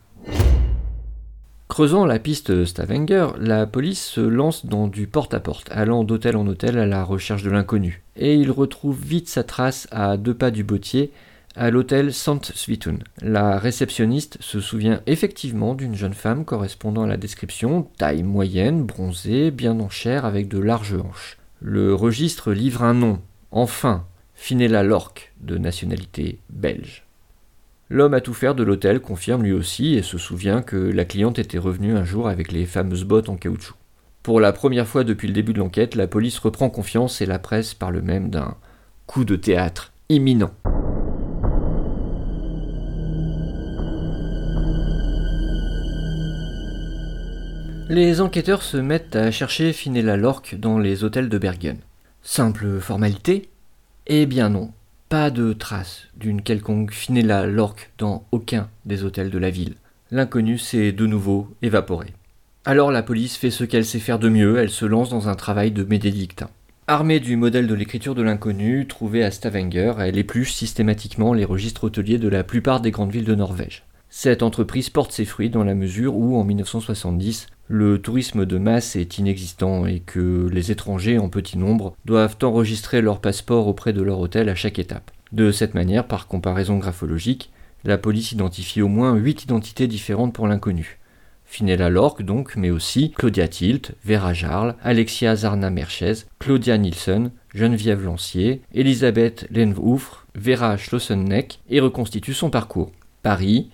Creusant 1.72 2.06
la 2.06 2.20
piste 2.20 2.66
Stavanger, 2.66 3.28
la 3.40 3.66
police 3.66 4.06
se 4.06 4.20
lance 4.20 4.66
dans 4.66 4.90
du 4.90 5.08
porte-à-porte, 5.08 5.70
allant 5.72 6.04
d'hôtel 6.04 6.36
en 6.36 6.46
hôtel 6.46 6.78
à 6.78 6.86
la 6.86 7.06
recherche 7.06 7.44
de 7.44 7.50
l'inconnu. 7.50 8.04
Et 8.18 8.36
il 8.36 8.51
retrouve 8.51 9.01
vite 9.01 9.30
sa 9.30 9.46
trace 9.46 9.88
à 9.90 10.18
deux 10.18 10.34
pas 10.34 10.51
du 10.51 10.66
bottier, 10.66 11.13
à 11.56 11.72
l'hôtel 11.72 12.13
Sant 12.13 12.42
Svitun. 12.44 12.98
La 13.22 13.58
réceptionniste 13.58 14.38
se 14.42 14.60
souvient 14.60 15.00
effectivement 15.08 15.74
d'une 15.74 15.96
jeune 15.96 16.13
femme 16.13 16.44
correspondant 16.44 17.04
à 17.04 17.08
la 17.08 17.16
description, 17.16 17.88
taille 17.98 18.24
moyenne, 18.24 18.84
bronzée, 18.84 19.50
bien 19.50 19.80
en 19.80 19.90
chair, 19.90 20.25
avec 20.25 20.50
de 20.50 20.60
larges 20.60 20.98
hanches. 21.01 21.38
Le 21.62 21.96
registre 21.96 22.51
livre 22.51 22.84
un 22.84 22.96
nom, 22.96 23.22
Enfin, 23.50 24.04
Finella 24.36 24.84
Lorque, 24.84 25.32
de 25.40 25.58
nationalité 25.58 26.40
belge. 26.50 27.06
L'homme 27.93 28.13
à 28.13 28.21
tout 28.21 28.33
faire 28.33 28.55
de 28.55 28.63
l'hôtel 28.63 29.01
confirme 29.01 29.43
lui 29.43 29.51
aussi 29.51 29.95
et 29.95 30.01
se 30.01 30.17
souvient 30.17 30.62
que 30.62 30.77
la 30.77 31.03
cliente 31.03 31.39
était 31.39 31.57
revenue 31.57 31.98
un 31.98 32.05
jour 32.05 32.29
avec 32.29 32.53
les 32.53 32.65
fameuses 32.65 33.03
bottes 33.03 33.27
en 33.27 33.36
caoutchouc. 33.36 33.75
Pour 34.24 34.39
la 34.39 34.53
première 34.53 34.88
fois 34.88 35.03
depuis 35.03 35.27
le 35.27 35.33
début 35.33 35.51
de 35.51 35.60
l'enquête, 35.60 35.95
la 35.95 36.07
police 36.07 36.39
reprend 36.39 36.69
confiance 36.69 37.19
et 37.19 37.25
la 37.25 37.38
presse 37.38 37.74
parle 37.74 38.00
même 38.00 38.29
d'un 38.29 38.55
coup 39.07 39.25
de 39.25 39.36
théâtre 39.36 39.91
imminent. 40.07 40.51
Les 47.89 48.21
enquêteurs 48.21 48.63
se 48.63 48.77
mettent 48.77 49.17
à 49.17 49.31
chercher 49.31 49.74
Finella 49.74 50.15
Lorque 50.15 50.55
dans 50.57 50.79
les 50.79 51.03
hôtels 51.03 51.27
de 51.27 51.38
Bergen. 51.38 51.79
Simple 52.21 52.79
formalité 52.79 53.50
Eh 54.07 54.25
bien 54.25 54.48
non, 54.48 54.71
pas 55.12 55.30
de 55.30 55.51
trace 55.51 56.08
d'une 56.15 56.41
quelconque 56.41 56.94
Finella 56.94 57.46
Lorque 57.46 57.91
dans 57.98 58.24
aucun 58.32 58.70
des 58.86 59.03
hôtels 59.03 59.30
de 59.30 59.38
la 59.38 59.50
ville. 59.50 59.74
L'inconnu 60.10 60.58
s'est 60.58 60.94
de 60.94 61.06
nouveau 61.06 61.50
évaporé. 61.62 62.13
Alors 62.63 62.94
la 62.94 63.03
police 63.03 63.36
fait 63.36 63.51
ce 63.51 63.65
qu'elle 63.65 63.84
sait 63.84 64.00
faire 64.00 64.20
de 64.20 64.30
mieux, 64.30 64.58
elle 64.58 64.70
se 64.70 64.86
lance 64.86 65.10
dans 65.10 65.27
un 65.27 65.36
travail 65.36 65.72
de 65.72 65.84
médédictin. 65.84 66.50
Armée 66.88 67.20
du 67.20 67.36
modèle 67.36 67.68
de 67.68 67.74
l'écriture 67.74 68.15
de 68.15 68.22
l'inconnu 68.22 68.88
trouvé 68.88 69.22
à 69.22 69.32
Stavanger, 69.32 69.96
elle 70.00 70.18
épluche 70.18 70.53
systématiquement 70.53 71.34
les 71.34 71.44
registres 71.44 71.84
hôteliers 71.84 72.18
de 72.18 72.30
la 72.30 72.46
plupart 72.46 72.80
des 72.80 72.91
grandes 72.91 73.12
villes 73.12 73.25
de 73.25 73.36
Norvège. 73.36 73.84
Cette 74.10 74.44
entreprise 74.44 74.89
porte 74.89 75.12
ses 75.12 75.25
fruits 75.25 75.50
dans 75.50 75.65
la 75.65 75.75
mesure 75.75 76.15
où, 76.15 76.38
en 76.38 76.46
1970, 76.46 77.48
le 77.72 78.01
tourisme 78.01 78.46
de 78.46 78.58
masse 78.58 78.98
est 78.98 79.18
inexistant 79.18 79.86
et 79.86 80.01
que 80.01 80.50
les 80.51 80.72
étrangers 80.72 81.18
en 81.18 81.30
petit 81.30 81.58
nombre 81.58 81.96
doivent 82.04 82.36
enregistrer 82.44 83.01
leur 83.01 83.22
passeport 83.22 83.68
auprès 83.68 83.94
de 83.94 84.01
leur 84.01 84.20
hôtel 84.20 84.50
à 84.50 84.56
chaque 84.56 84.78
étape. 84.78 85.10
De 85.32 85.54
cette 85.54 85.74
manière, 85.74 86.06
par 86.06 86.28
comparaison 86.28 86.78
graphologique, 86.78 87.50
la 87.86 87.98
police 87.98 88.34
identifie 88.34 88.82
au 88.82 88.90
moins 88.90 89.16
8 89.16 89.46
identités 89.46 89.88
différentes 89.88 90.34
pour 90.34 90.50
l'inconnu. 90.50 91.00
Finella 91.46 91.90
Lorque 91.90 92.24
donc, 92.24 92.58
mais 92.58 92.72
aussi 92.72 93.12
Claudia 93.12 93.48
Tilt, 93.48 93.94
Vera 94.04 94.34
Jarl, 94.34 94.75
Alexia 94.84 95.38
Zarna 95.38 95.70
Merchez, 95.70 96.25
Claudia 96.40 96.78
Nielsen, 96.78 97.32
Geneviève 97.56 98.04
Lancier, 98.04 98.63
Elisabeth 98.74 99.48
Lenvoufre, 99.50 100.28
Vera 100.36 100.75
Schlossenneck 100.75 101.60
et 101.70 101.80
reconstitue 101.80 102.34
son 102.34 102.50
parcours. 102.50 102.92
Paris, 103.24 103.70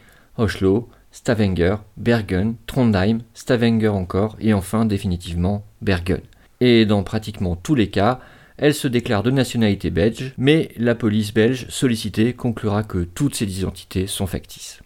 Stavanger, 1.17 1.77
Bergen, 1.97 2.53
Trondheim, 2.67 3.21
Stavanger 3.33 3.87
encore, 3.87 4.37
et 4.39 4.53
enfin 4.53 4.85
définitivement 4.85 5.65
Bergen. 5.81 6.21
Et 6.61 6.85
dans 6.85 7.01
pratiquement 7.01 7.55
tous 7.55 7.73
les 7.73 7.89
cas, 7.89 8.19
elle 8.55 8.75
se 8.75 8.87
déclare 8.87 9.23
de 9.23 9.31
nationalité 9.31 9.89
belge, 9.89 10.33
mais 10.37 10.69
la 10.77 10.93
police 10.93 11.33
belge 11.33 11.65
sollicitée 11.69 12.33
conclura 12.33 12.83
que 12.83 12.99
toutes 12.99 13.33
ces 13.33 13.59
identités 13.59 14.05
sont 14.05 14.27
factices. 14.27 14.79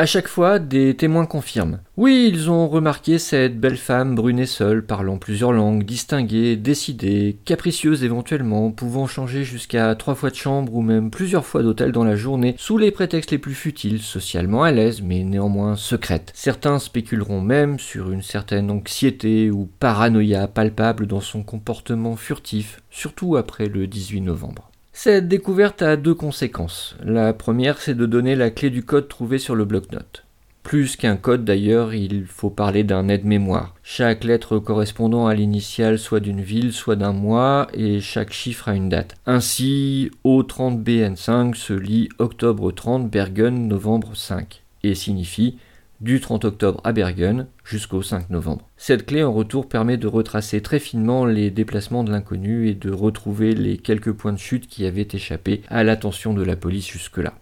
À 0.00 0.06
chaque 0.06 0.28
fois, 0.28 0.58
des 0.58 0.96
témoins 0.96 1.26
confirment. 1.26 1.80
Oui, 1.98 2.30
ils 2.32 2.50
ont 2.50 2.68
remarqué 2.68 3.18
cette 3.18 3.60
belle 3.60 3.76
femme 3.76 4.14
brune 4.14 4.38
et 4.38 4.46
seule, 4.46 4.86
parlant 4.86 5.18
plusieurs 5.18 5.52
langues, 5.52 5.84
distinguée, 5.84 6.56
décidée, 6.56 7.36
capricieuse 7.44 8.02
éventuellement, 8.02 8.70
pouvant 8.70 9.06
changer 9.06 9.44
jusqu'à 9.44 9.94
trois 9.96 10.14
fois 10.14 10.30
de 10.30 10.36
chambre 10.36 10.74
ou 10.74 10.80
même 10.80 11.10
plusieurs 11.10 11.44
fois 11.44 11.62
d'hôtel 11.62 11.92
dans 11.92 12.04
la 12.04 12.16
journée, 12.16 12.54
sous 12.56 12.78
les 12.78 12.92
prétextes 12.92 13.30
les 13.30 13.36
plus 13.36 13.52
futiles, 13.52 14.00
socialement 14.00 14.62
à 14.62 14.72
l'aise, 14.72 15.02
mais 15.02 15.22
néanmoins 15.22 15.76
secrète. 15.76 16.32
Certains 16.34 16.78
spéculeront 16.78 17.42
même 17.42 17.78
sur 17.78 18.10
une 18.10 18.22
certaine 18.22 18.70
anxiété 18.70 19.50
ou 19.50 19.68
paranoïa 19.80 20.48
palpable 20.48 21.06
dans 21.06 21.20
son 21.20 21.42
comportement 21.42 22.16
furtif, 22.16 22.80
surtout 22.88 23.36
après 23.36 23.66
le 23.66 23.86
18 23.86 24.22
novembre. 24.22 24.69
Cette 24.92 25.28
découverte 25.28 25.82
a 25.82 25.96
deux 25.96 26.14
conséquences. 26.14 26.96
La 27.02 27.32
première, 27.32 27.80
c'est 27.80 27.94
de 27.94 28.06
donner 28.06 28.34
la 28.34 28.50
clé 28.50 28.70
du 28.70 28.84
code 28.84 29.08
trouvé 29.08 29.38
sur 29.38 29.54
le 29.54 29.64
bloc-notes. 29.64 30.24
Plus 30.62 30.96
qu'un 30.96 31.16
code 31.16 31.44
d'ailleurs, 31.44 31.94
il 31.94 32.26
faut 32.26 32.50
parler 32.50 32.84
d'un 32.84 33.08
aide-mémoire. 33.08 33.74
Chaque 33.82 34.24
lettre 34.24 34.58
correspondant 34.58 35.26
à 35.26 35.34
l'initiale 35.34 35.98
soit 35.98 36.20
d'une 36.20 36.42
ville, 36.42 36.72
soit 36.72 36.96
d'un 36.96 37.12
mois, 37.12 37.68
et 37.72 38.00
chaque 38.00 38.32
chiffre 38.32 38.68
a 38.68 38.74
une 38.74 38.88
date. 38.88 39.16
Ainsi, 39.26 40.10
O30BN5 40.24 41.54
se 41.54 41.72
lit 41.72 42.08
octobre 42.18 42.70
30, 42.72 43.10
Bergen, 43.10 43.68
novembre 43.68 44.14
5, 44.14 44.62
et 44.82 44.94
signifie 44.94 45.56
du 46.00 46.20
30 46.20 46.44
octobre 46.44 46.80
à 46.84 46.92
Bergen 46.92 47.46
jusqu'au 47.64 48.02
5 48.02 48.30
novembre. 48.30 48.68
Cette 48.76 49.06
clé 49.06 49.22
en 49.22 49.32
retour 49.32 49.68
permet 49.68 49.96
de 49.96 50.06
retracer 50.06 50.60
très 50.60 50.78
finement 50.78 51.26
les 51.26 51.50
déplacements 51.50 52.04
de 52.04 52.10
l'inconnu 52.10 52.68
et 52.68 52.74
de 52.74 52.90
retrouver 52.90 53.54
les 53.54 53.76
quelques 53.76 54.12
points 54.12 54.32
de 54.32 54.38
chute 54.38 54.66
qui 54.66 54.86
avaient 54.86 55.08
échappé 55.12 55.62
à 55.68 55.84
l'attention 55.84 56.34
de 56.34 56.42
la 56.42 56.56
police 56.56 56.88
jusque-là. 56.88 57.34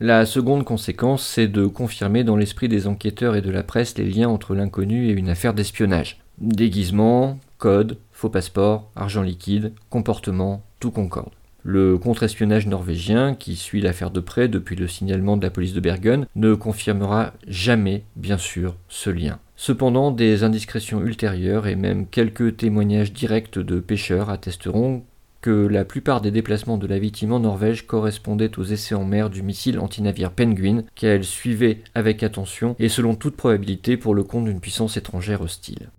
La 0.00 0.26
seconde 0.26 0.64
conséquence, 0.64 1.26
c'est 1.26 1.48
de 1.48 1.66
confirmer 1.66 2.22
dans 2.22 2.36
l'esprit 2.36 2.68
des 2.68 2.86
enquêteurs 2.86 3.34
et 3.34 3.42
de 3.42 3.50
la 3.50 3.64
presse 3.64 3.98
les 3.98 4.08
liens 4.08 4.28
entre 4.28 4.54
l'inconnu 4.54 5.08
et 5.08 5.12
une 5.12 5.28
affaire 5.28 5.54
d'espionnage. 5.54 6.20
Déguisement, 6.40 7.40
code, 7.58 7.98
faux 8.12 8.30
passeport, 8.30 8.92
argent 8.94 9.22
liquide, 9.22 9.72
comportement, 9.90 10.62
tout 10.78 10.92
concorde. 10.92 11.32
Le 11.70 11.98
contre-espionnage 11.98 12.66
norvégien, 12.66 13.34
qui 13.34 13.54
suit 13.54 13.82
l'affaire 13.82 14.10
de 14.10 14.20
près 14.20 14.48
depuis 14.48 14.74
le 14.74 14.88
signalement 14.88 15.36
de 15.36 15.42
la 15.42 15.50
police 15.50 15.74
de 15.74 15.80
Bergen, 15.80 16.24
ne 16.34 16.54
confirmera 16.54 17.34
jamais, 17.46 18.04
bien 18.16 18.38
sûr, 18.38 18.74
ce 18.88 19.10
lien. 19.10 19.38
Cependant, 19.54 20.10
des 20.10 20.44
indiscrétions 20.44 21.02
ultérieures 21.02 21.66
et 21.66 21.76
même 21.76 22.06
quelques 22.06 22.56
témoignages 22.56 23.12
directs 23.12 23.58
de 23.58 23.80
pêcheurs 23.80 24.30
attesteront 24.30 25.02
que 25.42 25.50
la 25.50 25.84
plupart 25.84 26.22
des 26.22 26.30
déplacements 26.30 26.78
de 26.78 26.86
la 26.86 26.98
victime 26.98 27.34
en 27.34 27.40
Norvège 27.40 27.86
correspondaient 27.86 28.58
aux 28.58 28.64
essais 28.64 28.94
en 28.94 29.04
mer 29.04 29.28
du 29.28 29.42
missile 29.42 29.78
antinavire 29.78 30.30
Penguin 30.30 30.84
qu'elle 30.94 31.22
suivait 31.22 31.82
avec 31.94 32.22
attention 32.22 32.76
et 32.78 32.88
selon 32.88 33.14
toute 33.14 33.36
probabilité 33.36 33.98
pour 33.98 34.14
le 34.14 34.22
compte 34.22 34.46
d'une 34.46 34.60
puissance 34.60 34.96
étrangère 34.96 35.42
hostile. 35.42 35.90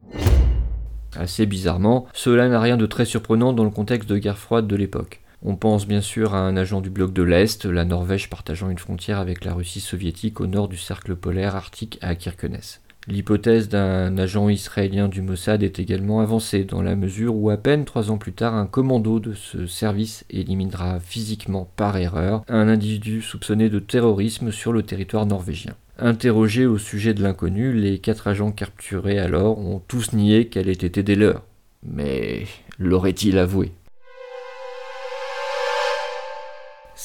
Assez 1.15 1.45
bizarrement, 1.45 2.07
cela 2.13 2.49
n'a 2.49 2.59
rien 2.59 2.75
de 2.75 2.87
très 2.87 3.05
surprenant 3.05 3.53
dans 3.53 3.65
le 3.65 3.69
contexte 3.69 4.09
de 4.09 4.17
guerre 4.17 4.39
froide 4.39 4.65
de 4.65 4.75
l'époque. 4.75 5.21
On 5.41 5.55
pense 5.55 5.87
bien 5.87 6.01
sûr 6.01 6.35
à 6.35 6.39
un 6.39 6.57
agent 6.57 6.81
du 6.81 6.89
bloc 6.89 7.13
de 7.13 7.23
l'Est, 7.23 7.63
la 7.63 7.85
Norvège 7.85 8.29
partageant 8.29 8.69
une 8.69 8.77
frontière 8.77 9.19
avec 9.19 9.45
la 9.45 9.53
Russie 9.53 9.79
soviétique 9.79 10.41
au 10.41 10.47
nord 10.47 10.67
du 10.67 10.75
cercle 10.75 11.15
polaire 11.15 11.55
arctique 11.55 11.97
à 12.01 12.15
Kirkenes. 12.15 12.79
L'hypothèse 13.07 13.69
d'un 13.69 14.17
agent 14.17 14.49
israélien 14.49 15.07
du 15.07 15.21
Mossad 15.21 15.63
est 15.63 15.79
également 15.79 16.19
avancée, 16.19 16.65
dans 16.65 16.81
la 16.81 16.97
mesure 16.97 17.35
où 17.35 17.49
à 17.49 17.55
peine 17.55 17.85
trois 17.85 18.11
ans 18.11 18.17
plus 18.17 18.33
tard, 18.33 18.53
un 18.53 18.67
commando 18.67 19.21
de 19.21 19.33
ce 19.33 19.65
service 19.65 20.25
éliminera 20.29 20.99
physiquement 20.99 21.71
par 21.77 21.95
erreur 21.95 22.43
un 22.49 22.67
individu 22.67 23.21
soupçonné 23.21 23.69
de 23.69 23.79
terrorisme 23.79 24.51
sur 24.51 24.73
le 24.73 24.83
territoire 24.83 25.25
norvégien. 25.25 25.73
Interrogés 25.97 26.65
au 26.65 26.77
sujet 26.77 27.13
de 27.13 27.23
l'inconnu, 27.23 27.73
les 27.73 27.99
quatre 27.99 28.27
agents 28.27 28.51
capturés 28.51 29.19
alors 29.19 29.57
ont 29.57 29.81
tous 29.87 30.11
nié 30.11 30.47
qu'elle 30.47 30.67
ait 30.67 30.73
été 30.73 31.01
des 31.01 31.15
leurs. 31.15 31.43
Mais 31.83 32.43
l'aurait-il 32.77 33.37
avoué? 33.37 33.71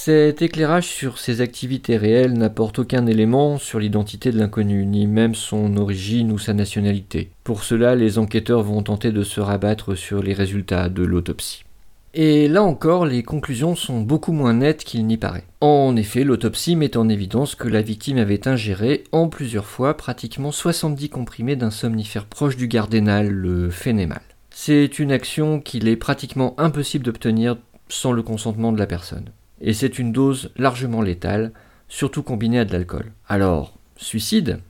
Cet 0.06 0.42
éclairage 0.42 0.87
sur 0.87 1.18
ses 1.18 1.40
activités 1.40 1.96
réelles 1.96 2.34
n'apporte 2.34 2.80
aucun 2.80 3.06
élément 3.06 3.56
sur 3.56 3.78
l'identité 3.78 4.32
de 4.32 4.38
l'inconnu, 4.38 4.84
ni 4.84 5.06
même 5.06 5.34
son 5.34 5.78
origine 5.78 6.30
ou 6.30 6.38
sa 6.38 6.52
nationalité. 6.52 7.30
Pour 7.42 7.64
cela, 7.64 7.94
les 7.94 8.18
enquêteurs 8.18 8.62
vont 8.62 8.82
tenter 8.82 9.12
de 9.12 9.23
se 9.23 9.40
rabattre 9.40 9.96
sur 9.96 10.23
les 10.23 10.34
résultats 10.34 10.90
de 10.90 11.02
l'autopsie. 11.02 11.64
Et 12.12 12.49
là 12.49 12.62
encore, 12.62 13.06
les 13.06 13.23
conclusions 13.23 13.75
sont 13.75 14.02
beaucoup 14.02 14.32
moins 14.32 14.52
nettes 14.52 14.84
qu'il 14.84 15.06
n'y 15.06 15.16
paraît. 15.16 15.46
En 15.62 15.96
effet, 15.96 16.23
l'autopsie 16.23 16.76
met 16.76 16.99
en 16.99 17.08
évidence 17.08 17.54
que 17.54 17.68
la 17.68 17.80
victime 17.80 18.18
avait 18.18 18.46
ingéré 18.46 19.04
en 19.11 19.28
plusieurs 19.28 19.64
fois 19.64 19.96
pratiquement 19.96 20.52
70 20.52 21.08
comprimés 21.08 21.56
d'un 21.56 21.70
somnifère 21.70 22.26
proche 22.26 22.58
du 22.58 22.68
gardénal, 22.68 23.30
le 23.30 23.70
phénémal. 23.70 24.20
C'est 24.50 24.99
une 24.99 25.12
action 25.12 25.61
qu'il 25.61 25.88
est 25.88 25.96
pratiquement 25.96 26.54
impossible 26.61 27.06
d'obtenir 27.06 27.56
sans 27.88 28.12
le 28.12 28.23
consentement 28.23 28.70
de 28.70 28.78
la 28.78 28.87
personne 28.87 29.30
et 29.61 29.73
c'est 29.73 29.99
une 29.99 30.12
dose 30.12 30.50
largement 30.56 31.02
létale, 31.02 31.52
surtout 31.88 32.23
combinée 32.23 32.58
à 32.58 32.64
de 32.64 32.73
l'alcool. 32.73 33.12
Alors, 33.28 33.78
suicide? 33.96 34.61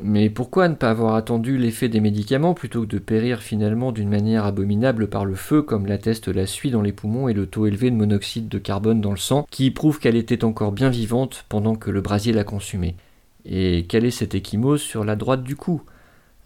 Mais 0.00 0.30
pourquoi 0.30 0.68
ne 0.68 0.74
pas 0.74 0.90
avoir 0.90 1.16
attendu 1.16 1.58
l'effet 1.58 1.88
des 1.88 2.00
médicaments 2.00 2.54
plutôt 2.54 2.82
que 2.82 2.86
de 2.86 2.98
périr 2.98 3.42
finalement 3.42 3.92
d'une 3.92 4.08
manière 4.08 4.46
abominable 4.46 5.08
par 5.08 5.26
le 5.26 5.34
feu, 5.34 5.60
comme 5.60 5.86
l'atteste 5.86 6.28
la 6.28 6.46
suie 6.46 6.70
dans 6.70 6.80
les 6.80 6.92
poumons 6.92 7.28
et 7.28 7.34
le 7.34 7.46
taux 7.46 7.66
élevé 7.66 7.90
de 7.90 7.96
monoxyde 7.96 8.48
de 8.48 8.58
carbone 8.58 9.02
dans 9.02 9.10
le 9.10 9.18
sang, 9.18 9.46
qui 9.50 9.70
prouve 9.70 9.98
qu'elle 9.98 10.16
était 10.16 10.44
encore 10.44 10.72
bien 10.72 10.88
vivante 10.88 11.44
pendant 11.50 11.74
que 11.74 11.90
le 11.90 12.00
brasier 12.00 12.32
la 12.32 12.44
consumait 12.44 12.94
Et 13.44 13.84
quelle 13.86 14.06
est 14.06 14.10
cette 14.10 14.34
échymose 14.34 14.80
sur 14.80 15.04
la 15.04 15.14
droite 15.14 15.42
du 15.42 15.56
cou? 15.56 15.82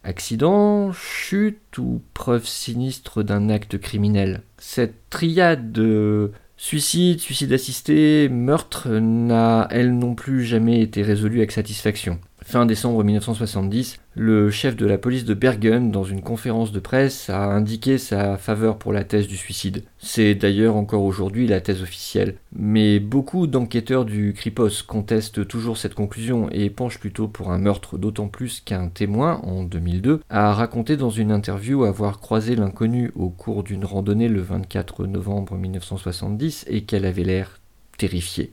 Accident, 0.02 0.93
chute 0.93 1.78
ou 1.78 2.02
preuve 2.14 2.47
sinistre 2.47 3.23
d'un 3.23 3.49
acte 3.49 3.78
criminel? 3.78 4.43
Cette 4.59 5.09
triade 5.09 5.71
de 5.71 6.33
Suicide, 6.59 7.21
suicide 7.21 7.53
assisté, 7.53 8.29
meurtre 8.31 8.89
n'a, 8.89 9.69
elle 9.71 9.97
non 9.99 10.15
plus, 10.15 10.45
jamais 10.45 10.81
été 10.81 11.03
résolue 11.03 11.39
avec 11.39 11.53
satisfaction. 11.53 12.19
Fin 12.49 12.65
décembre 12.65 13.03
1970, 13.03 13.99
le 14.15 14.53
chef 14.53 14.76
de 14.76 14.87
la 14.87 14.99
police 14.99 15.25
de 15.25 15.35
Bergen, 15.35 15.91
dans 15.91 16.05
une 16.05 16.23
conférence 16.23 16.71
de 16.71 16.79
presse, 16.79 17.29
a 17.29 17.43
indiqué 17.43 17.99
sa 17.99 18.37
faveur 18.37 18.79
pour 18.79 18.93
la 18.93 19.03
thèse 19.03 19.26
du 19.26 19.37
suicide. 19.37 19.83
C'est 19.99 20.37
d'ailleurs 20.37 20.76
encore 20.76 21.03
aujourd'hui 21.03 21.49
la 21.49 21.61
thèse 21.61 21.83
officielle. 21.83 22.37
Mais 22.55 23.00
beaucoup 23.00 23.49
d'enquêteurs 23.49 24.05
du 24.05 24.33
Kripos 24.33 24.85
contestent 24.87 25.49
toujours 25.49 25.76
cette 25.76 25.97
conclusion 25.97 26.49
et 26.50 26.71
penchent 26.71 27.00
plutôt 27.00 27.26
pour 27.26 27.50
un 27.50 27.59
meurtre, 27.59 27.99
d'autant 27.99 28.29
plus 28.29 28.61
qu'un 28.61 28.91
témoin, 28.91 29.41
en 29.43 29.65
2002, 29.65 30.21
a 30.31 30.55
raconté 30.55 30.97
dans 30.97 31.11
une 31.11 31.33
interview 31.33 31.83
avoir 31.83 32.21
croisé 32.21 32.55
l'inconnu 32.55 33.11
au 33.17 33.29
cours 33.29 33.65
d'une 33.65 33.85
randonnée 33.85 34.29
le 34.29 34.41
24 34.41 35.09
novembre 35.09 35.57
1970 35.57 36.67
et 36.69 36.85
qu'elle 36.85 37.07
avait 37.07 37.25
l'air 37.25 37.59
terrifiée. 37.99 38.53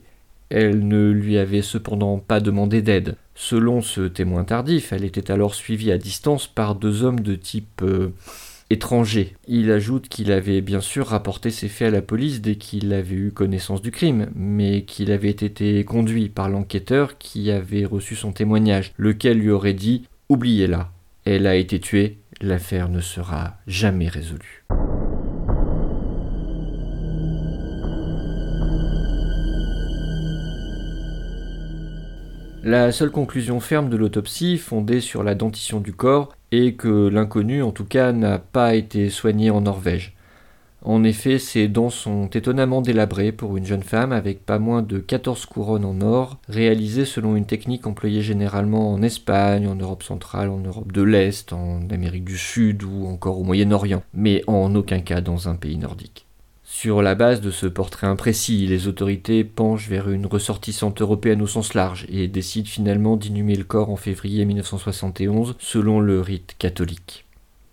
Elle 0.56 0.86
ne 0.86 1.10
lui 1.10 1.36
avait 1.36 1.62
cependant 1.62 2.20
pas 2.20 2.38
demandé 2.38 2.80
d'aide. 2.80 3.16
Selon 3.34 3.80
ce 3.80 4.02
témoin 4.02 4.44
tardif, 4.44 4.92
elle 4.92 5.04
était 5.04 5.32
alors 5.32 5.52
suivie 5.52 5.90
à 5.90 5.98
distance 5.98 6.46
par 6.46 6.76
deux 6.76 7.02
hommes 7.02 7.18
de 7.18 7.34
type 7.34 7.82
euh, 7.82 8.10
étranger. 8.70 9.34
Il 9.48 9.72
ajoute 9.72 10.08
qu'il 10.08 10.30
avait 10.30 10.60
bien 10.60 10.80
sûr 10.80 11.08
rapporté 11.08 11.50
ses 11.50 11.66
faits 11.66 11.88
à 11.88 11.90
la 11.90 12.02
police 12.02 12.40
dès 12.40 12.54
qu'il 12.54 12.92
avait 12.92 13.16
eu 13.16 13.32
connaissance 13.32 13.82
du 13.82 13.90
crime, 13.90 14.30
mais 14.36 14.82
qu'il 14.82 15.10
avait 15.10 15.30
été 15.30 15.82
conduit 15.82 16.28
par 16.28 16.48
l'enquêteur 16.48 17.18
qui 17.18 17.50
avait 17.50 17.84
reçu 17.84 18.14
son 18.14 18.30
témoignage, 18.30 18.92
lequel 18.96 19.38
lui 19.38 19.50
aurait 19.50 19.74
dit 19.74 20.04
Oubliez-la, 20.28 20.92
elle 21.24 21.48
a 21.48 21.56
été 21.56 21.80
tuée, 21.80 22.18
l'affaire 22.40 22.88
ne 22.88 23.00
sera 23.00 23.56
jamais 23.66 24.06
résolue. 24.06 24.64
La 32.66 32.92
seule 32.92 33.10
conclusion 33.10 33.60
ferme 33.60 33.90
de 33.90 33.96
l'autopsie, 33.98 34.56
fondée 34.56 35.02
sur 35.02 35.22
la 35.22 35.34
dentition 35.34 35.80
du 35.80 35.92
corps, 35.92 36.34
est 36.50 36.72
que 36.72 37.08
l'inconnu, 37.08 37.62
en 37.62 37.72
tout 37.72 37.84
cas, 37.84 38.10
n'a 38.12 38.38
pas 38.38 38.74
été 38.74 39.10
soigné 39.10 39.50
en 39.50 39.60
Norvège. 39.60 40.16
En 40.80 41.04
effet, 41.04 41.38
ses 41.38 41.68
dents 41.68 41.90
sont 41.90 42.26
étonnamment 42.28 42.80
délabrées 42.80 43.32
pour 43.32 43.58
une 43.58 43.66
jeune 43.66 43.82
femme 43.82 44.12
avec 44.12 44.46
pas 44.46 44.58
moins 44.58 44.80
de 44.80 44.98
14 44.98 45.44
couronnes 45.44 45.84
en 45.84 46.00
or, 46.00 46.38
réalisées 46.48 47.04
selon 47.04 47.36
une 47.36 47.44
technique 47.44 47.86
employée 47.86 48.22
généralement 48.22 48.90
en 48.94 49.02
Espagne, 49.02 49.68
en 49.68 49.74
Europe 49.74 50.02
centrale, 50.02 50.48
en 50.48 50.60
Europe 50.60 50.90
de 50.90 51.02
l'Est, 51.02 51.52
en 51.52 51.82
Amérique 51.90 52.24
du 52.24 52.38
Sud 52.38 52.82
ou 52.82 53.06
encore 53.08 53.38
au 53.38 53.44
Moyen-Orient, 53.44 54.02
mais 54.14 54.42
en 54.46 54.74
aucun 54.74 55.00
cas 55.00 55.20
dans 55.20 55.50
un 55.50 55.56
pays 55.56 55.76
nordique. 55.76 56.23
Sur 56.84 57.00
la 57.00 57.14
base 57.14 57.40
de 57.40 57.50
ce 57.50 57.64
portrait 57.64 58.06
imprécis, 58.06 58.66
les 58.66 58.88
autorités 58.88 59.42
penchent 59.42 59.88
vers 59.88 60.10
une 60.10 60.26
ressortissante 60.26 61.00
européenne 61.00 61.40
au 61.40 61.46
sens 61.46 61.72
large 61.72 62.04
et 62.10 62.28
décident 62.28 62.68
finalement 62.68 63.16
d'inhumer 63.16 63.56
le 63.56 63.64
corps 63.64 63.88
en 63.88 63.96
février 63.96 64.44
1971 64.44 65.54
selon 65.58 65.98
le 65.98 66.20
rite 66.20 66.56
catholique. 66.58 67.24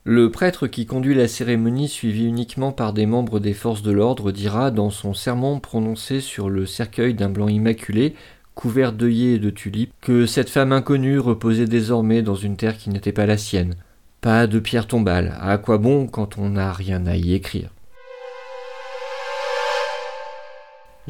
Le 0.05 0.31
prêtre 0.31 0.65
qui 0.65 0.85
conduit 0.85 1.13
la 1.13 1.27
cérémonie, 1.27 1.89
suivi 1.89 2.23
uniquement 2.23 2.71
par 2.71 2.93
des 2.93 3.05
membres 3.05 3.41
des 3.41 3.53
forces 3.53 3.81
de 3.81 3.91
l'ordre, 3.91 4.31
dira 4.31 4.71
dans 4.71 4.91
son 4.91 5.13
sermon 5.13 5.59
prononcé 5.59 6.21
sur 6.21 6.49
le 6.49 6.65
cercueil 6.65 7.13
d'un 7.13 7.27
blanc 7.27 7.49
immaculé, 7.49 8.15
couvert 8.55 8.93
d'œillets 8.93 9.33
et 9.33 9.39
de 9.39 9.49
tulipes, 9.49 9.91
que 9.99 10.25
cette 10.25 10.49
femme 10.49 10.71
inconnue 10.71 11.19
reposait 11.19 11.67
désormais 11.67 12.21
dans 12.21 12.35
une 12.35 12.55
terre 12.55 12.77
qui 12.77 12.89
n'était 12.89 13.11
pas 13.11 13.25
la 13.25 13.37
sienne. 13.37 13.75
Pas 14.21 14.47
de 14.47 14.59
pierre 14.59 14.87
tombale, 14.87 15.37
à 15.41 15.57
quoi 15.57 15.79
bon 15.79 16.07
quand 16.07 16.37
on 16.37 16.51
n'a 16.51 16.71
rien 16.71 17.05
à 17.07 17.17
y 17.17 17.33
écrire? 17.33 17.71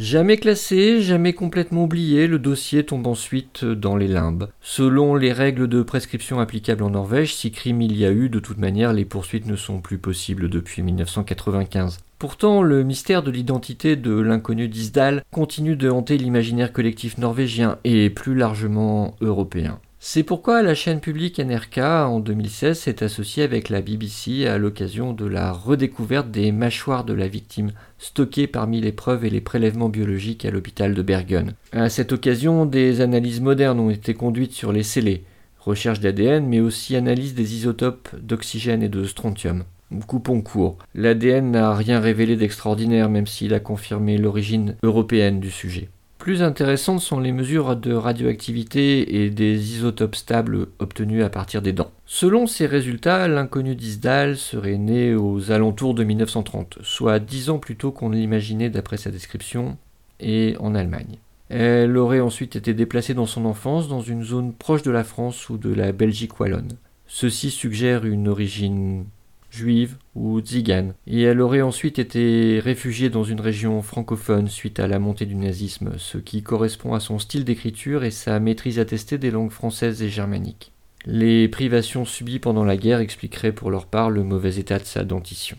Jamais 0.02 0.38
classé, 0.38 1.00
jamais 1.00 1.34
complètement 1.34 1.84
oublié, 1.84 2.26
le 2.26 2.40
dossier 2.40 2.84
tombe 2.84 3.06
ensuite 3.06 3.64
dans 3.64 3.96
les 3.96 4.08
limbes. 4.08 4.48
Selon 4.60 5.14
les 5.14 5.32
règles 5.32 5.68
de 5.68 5.84
prescription 5.84 6.40
applicables 6.40 6.82
en 6.82 6.90
Norvège, 6.90 7.36
si 7.36 7.52
crime 7.52 7.84
il 7.84 7.96
y 7.96 8.04
a 8.04 8.12
eu, 8.12 8.28
de 8.28 8.40
toute 8.40 8.58
manière, 8.58 8.94
les 8.94 9.06
poursuites 9.06 9.46
ne 9.46 9.56
sont 9.56 9.80
plus 9.80 10.00
possibles 10.00 10.50
depuis 10.50 10.82
1995. 10.82 12.00
Pourtant, 12.18 12.64
le 12.64 12.84
mystère 12.84 13.22
de 13.22 13.30
l'identité 13.30 13.96
de 13.96 14.20
l'inconnu 14.20 14.68
d'Isdal 14.68 15.24
continue 15.30 15.76
de 15.76 15.92
hanter 15.92 16.18
l'imaginaire 16.18 16.74
collectif 16.74 17.20
norvégien 17.20 17.78
et 17.84 18.10
plus 18.10 18.34
largement 18.34 19.16
européen. 19.22 19.80
C'est 20.04 20.24
pourquoi 20.24 20.64
la 20.64 20.74
chaîne 20.74 21.00
publique 21.00 21.38
NRK 21.40 21.78
en 21.78 22.20
2016 22.20 22.80
s'est 22.80 23.04
associée 23.04 23.44
avec 23.44 23.70
la 23.70 23.82
BBC 23.82 24.48
à 24.48 24.58
l'occasion 24.58 25.14
de 25.14 25.28
la 25.28 25.52
redécouverte 25.52 26.32
des 26.32 26.52
mâchoires 26.52 27.04
de 27.04 27.14
la 27.14 27.28
victime 27.28 27.70
stockées 28.00 28.48
parmi 28.48 28.82
les 28.82 28.94
preuves 28.94 29.26
et 29.26 29.30
les 29.30 29.42
prélèvements 29.42 29.90
biologiques 29.90 30.44
à 30.44 30.50
l'hôpital 30.50 30.96
de 30.96 31.04
Bergen. 31.04 31.54
À 31.72 31.88
cette 31.90 32.14
occasion, 32.14 32.66
des 32.66 33.00
analyses 33.00 33.42
modernes 33.42 33.80
ont 33.80 33.92
été 33.92 34.16
conduites 34.16 34.54
sur 34.54 34.72
les 34.72 34.82
scellés, 34.82 35.24
recherche 35.60 36.00
d'ADN 36.00 36.48
mais 36.48 36.62
aussi 36.62 36.96
analyse 36.96 37.36
des 37.36 37.54
isotopes 37.54 38.10
d'oxygène 38.20 38.82
et 38.82 38.90
de 38.90 39.04
strontium. 39.04 39.66
Coupons 40.08 40.42
court. 40.42 40.80
L'ADN 40.96 41.52
n'a 41.52 41.76
rien 41.76 42.00
révélé 42.00 42.38
d'extraordinaire 42.38 43.08
même 43.08 43.28
s'il 43.28 43.54
a 43.54 43.60
confirmé 43.60 44.18
l'origine 44.18 44.78
européenne 44.82 45.40
du 45.40 45.52
sujet. 45.52 45.90
Plus 46.22 46.44
intéressantes 46.44 47.02
sont 47.02 47.20
les 47.20 47.32
mesures 47.32 47.76
de 47.76 47.94
radioactivité 47.94 49.24
et 49.24 49.32
des 49.32 49.74
isotopes 49.74 50.16
stables 50.16 50.68
obtenus 50.78 51.24
à 51.24 51.32
partir 51.32 51.64
des 51.64 51.74
dents. 51.74 51.90
Selon 52.06 52.46
ces 52.46 52.68
résultats, 52.68 53.28
l'inconnu 53.28 53.76
d'Isdal 53.76 54.38
serait 54.38 54.78
né 54.78 55.16
aux 55.16 55.52
alentours 55.52 55.96
de 55.96 56.04
1930, 56.04 56.78
soit 56.84 57.18
dix 57.18 57.50
ans 57.50 57.58
plus 57.58 57.76
tôt 57.76 57.92
qu'on 57.92 58.12
l'imaginait 58.12 58.70
d'après 58.70 58.98
sa 58.98 59.10
description, 59.10 59.80
et 60.20 60.56
en 60.60 60.76
Allemagne. 60.76 61.18
Elle 61.50 61.98
aurait 61.98 62.20
ensuite 62.20 62.56
été 62.56 62.76
déplacée 62.76 63.16
dans 63.16 63.26
son 63.26 63.46
enfance 63.46 63.88
dans 63.88 64.02
une 64.02 64.22
zone 64.22 64.54
proche 64.54 64.84
de 64.84 64.92
la 64.92 65.04
France 65.04 65.50
ou 65.50 65.58
de 65.58 65.74
la 65.74 65.92
Belgique 65.92 66.40
wallonne. 66.40 66.74
Ceci 67.08 67.50
suggère 67.50 68.06
une 68.06 68.28
origine 68.28 69.06
juive 69.52 69.98
ou 70.16 70.40
tzigane, 70.40 70.94
et 71.06 71.22
elle 71.22 71.42
aurait 71.42 71.62
ensuite 71.62 72.00
été 72.00 72.60
réfugiée 72.60 73.10
dans 73.10 73.24
une 73.24 73.42
région 73.42 73.82
francophone 73.82 74.48
suite 74.48 74.80
à 74.80 74.88
la 74.88 74.98
montée 74.98 75.26
du 75.26 75.36
nazisme, 75.36 75.94
ce 75.98 76.18
qui 76.18 76.42
correspond 76.42 76.94
à 76.94 77.00
son 77.00 77.20
style 77.20 77.46
d'écriture 77.46 78.04
et 78.04 78.12
sa 78.12 78.40
maîtrise 78.40 78.80
attestée 78.80 79.18
des 79.18 79.32
langues 79.32 79.52
françaises 79.52 80.02
et 80.02 80.10
germaniques. 80.10 80.72
Les 81.06 81.48
privations 81.48 82.06
subies 82.06 82.40
pendant 82.40 82.64
la 82.64 82.78
guerre 82.78 83.00
expliqueraient 83.00 83.52
pour 83.52 83.72
leur 83.72 83.88
part 83.88 84.10
le 84.10 84.24
mauvais 84.24 84.58
état 84.58 84.80
de 84.80 84.86
sa 84.86 85.04
dentition 85.04 85.58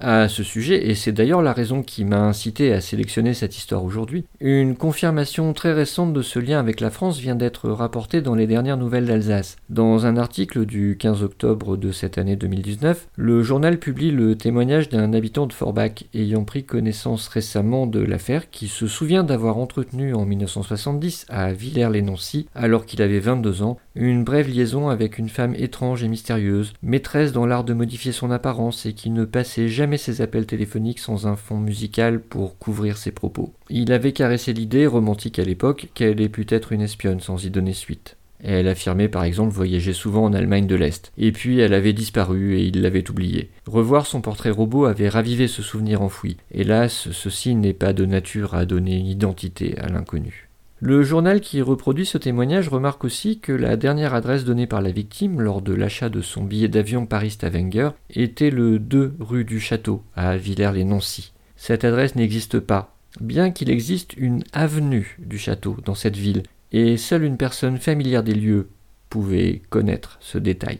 à 0.00 0.28
ce 0.28 0.42
sujet, 0.42 0.88
et 0.88 0.94
c'est 0.94 1.12
d'ailleurs 1.12 1.42
la 1.42 1.52
raison 1.52 1.82
qui 1.82 2.04
m'a 2.04 2.20
incité 2.20 2.72
à 2.72 2.80
sélectionner 2.80 3.34
cette 3.34 3.56
histoire 3.56 3.84
aujourd'hui. 3.84 4.24
Une 4.40 4.76
confirmation 4.76 5.52
très 5.52 5.72
récente 5.72 6.12
de 6.12 6.22
ce 6.22 6.38
lien 6.38 6.58
avec 6.58 6.80
la 6.80 6.90
France 6.90 7.18
vient 7.18 7.34
d'être 7.34 7.70
rapportée 7.70 8.20
dans 8.20 8.34
les 8.34 8.46
dernières 8.46 8.76
nouvelles 8.76 9.06
d'Alsace. 9.06 9.56
Dans 9.70 10.06
un 10.06 10.16
article 10.16 10.66
du 10.66 10.96
15 10.98 11.22
octobre 11.22 11.76
de 11.76 11.90
cette 11.90 12.18
année 12.18 12.36
2019, 12.36 13.08
le 13.16 13.42
journal 13.42 13.78
publie 13.78 14.10
le 14.10 14.36
témoignage 14.36 14.88
d'un 14.88 15.12
habitant 15.12 15.46
de 15.46 15.52
Forbach 15.52 16.04
ayant 16.14 16.44
pris 16.44 16.64
connaissance 16.64 17.28
récemment 17.28 17.86
de 17.86 18.00
l'affaire 18.00 18.50
qui 18.50 18.68
se 18.68 18.86
souvient 18.86 19.24
d'avoir 19.24 19.58
entretenu 19.58 20.14
en 20.14 20.24
1970 20.24 21.26
à 21.28 21.52
Villers-les-Nancy, 21.52 22.46
alors 22.54 22.86
qu'il 22.86 23.02
avait 23.02 23.18
22 23.18 23.62
ans, 23.62 23.78
une 23.94 24.22
brève 24.22 24.48
liaison 24.48 24.88
avec 24.88 25.18
une 25.18 25.28
femme 25.28 25.54
étrange 25.56 26.04
et 26.04 26.08
mystérieuse, 26.08 26.72
maîtresse 26.82 27.32
dans 27.32 27.46
l'art 27.46 27.64
de 27.64 27.74
modifier 27.74 28.12
son 28.12 28.30
apparence 28.30 28.86
et 28.86 28.92
qui 28.92 29.10
ne 29.10 29.24
passait 29.24 29.68
jamais 29.68 29.87
ses 29.96 30.20
appels 30.20 30.46
téléphoniques 30.46 30.98
sans 30.98 31.26
un 31.26 31.36
fond 31.36 31.58
musical 31.58 32.20
pour 32.20 32.58
couvrir 32.58 32.98
ses 32.98 33.12
propos. 33.12 33.54
Il 33.70 33.92
avait 33.92 34.12
caressé 34.12 34.52
l'idée, 34.52 34.86
romantique 34.86 35.38
à 35.38 35.44
l'époque, 35.44 35.88
qu'elle 35.94 36.20
ait 36.20 36.28
pu 36.28 36.46
être 36.48 36.72
une 36.72 36.82
espionne 36.82 37.20
sans 37.20 37.44
y 37.44 37.50
donner 37.50 37.72
suite. 37.72 38.16
Elle 38.42 38.68
affirmait 38.68 39.08
par 39.08 39.24
exemple 39.24 39.52
voyager 39.52 39.92
souvent 39.92 40.24
en 40.24 40.32
Allemagne 40.32 40.66
de 40.66 40.76
l'Est. 40.76 41.12
Et 41.18 41.32
puis 41.32 41.58
elle 41.58 41.74
avait 41.74 41.92
disparu 41.92 42.56
et 42.56 42.64
il 42.64 42.82
l'avait 42.82 43.08
oublié. 43.10 43.50
Revoir 43.66 44.06
son 44.06 44.20
portrait 44.20 44.50
robot 44.50 44.84
avait 44.84 45.08
ravivé 45.08 45.48
ce 45.48 45.62
souvenir 45.62 46.02
enfoui. 46.02 46.36
Hélas, 46.52 47.08
ceci 47.10 47.54
n'est 47.54 47.72
pas 47.72 47.92
de 47.92 48.04
nature 48.04 48.54
à 48.54 48.64
donner 48.64 48.96
une 48.96 49.06
identité 49.06 49.76
à 49.78 49.88
l'inconnu. 49.88 50.47
Le 50.80 51.02
journal 51.02 51.40
qui 51.40 51.60
reproduit 51.60 52.06
ce 52.06 52.18
témoignage 52.18 52.68
remarque 52.68 53.02
aussi 53.02 53.40
que 53.40 53.50
la 53.50 53.76
dernière 53.76 54.14
adresse 54.14 54.44
donnée 54.44 54.68
par 54.68 54.80
la 54.80 54.92
victime 54.92 55.40
lors 55.40 55.60
de 55.60 55.74
l'achat 55.74 56.08
de 56.08 56.20
son 56.20 56.44
billet 56.44 56.68
d'avion 56.68 57.04
Paris-Stavanger 57.04 57.90
était 58.10 58.50
le 58.50 58.78
2 58.78 59.16
rue 59.18 59.44
du 59.44 59.58
Château, 59.58 60.04
à 60.14 60.36
Villers-les-Nancy. 60.36 61.32
Cette 61.56 61.84
adresse 61.84 62.14
n'existe 62.14 62.60
pas, 62.60 62.94
bien 63.20 63.50
qu'il 63.50 63.70
existe 63.70 64.16
une 64.16 64.44
avenue 64.52 65.16
du 65.18 65.36
château 65.36 65.76
dans 65.84 65.96
cette 65.96 66.16
ville, 66.16 66.44
et 66.70 66.96
seule 66.96 67.24
une 67.24 67.38
personne 67.38 67.78
familière 67.78 68.22
des 68.22 68.34
lieux 68.34 68.68
pouvait 69.10 69.62
connaître 69.70 70.18
ce 70.20 70.38
détail. 70.38 70.78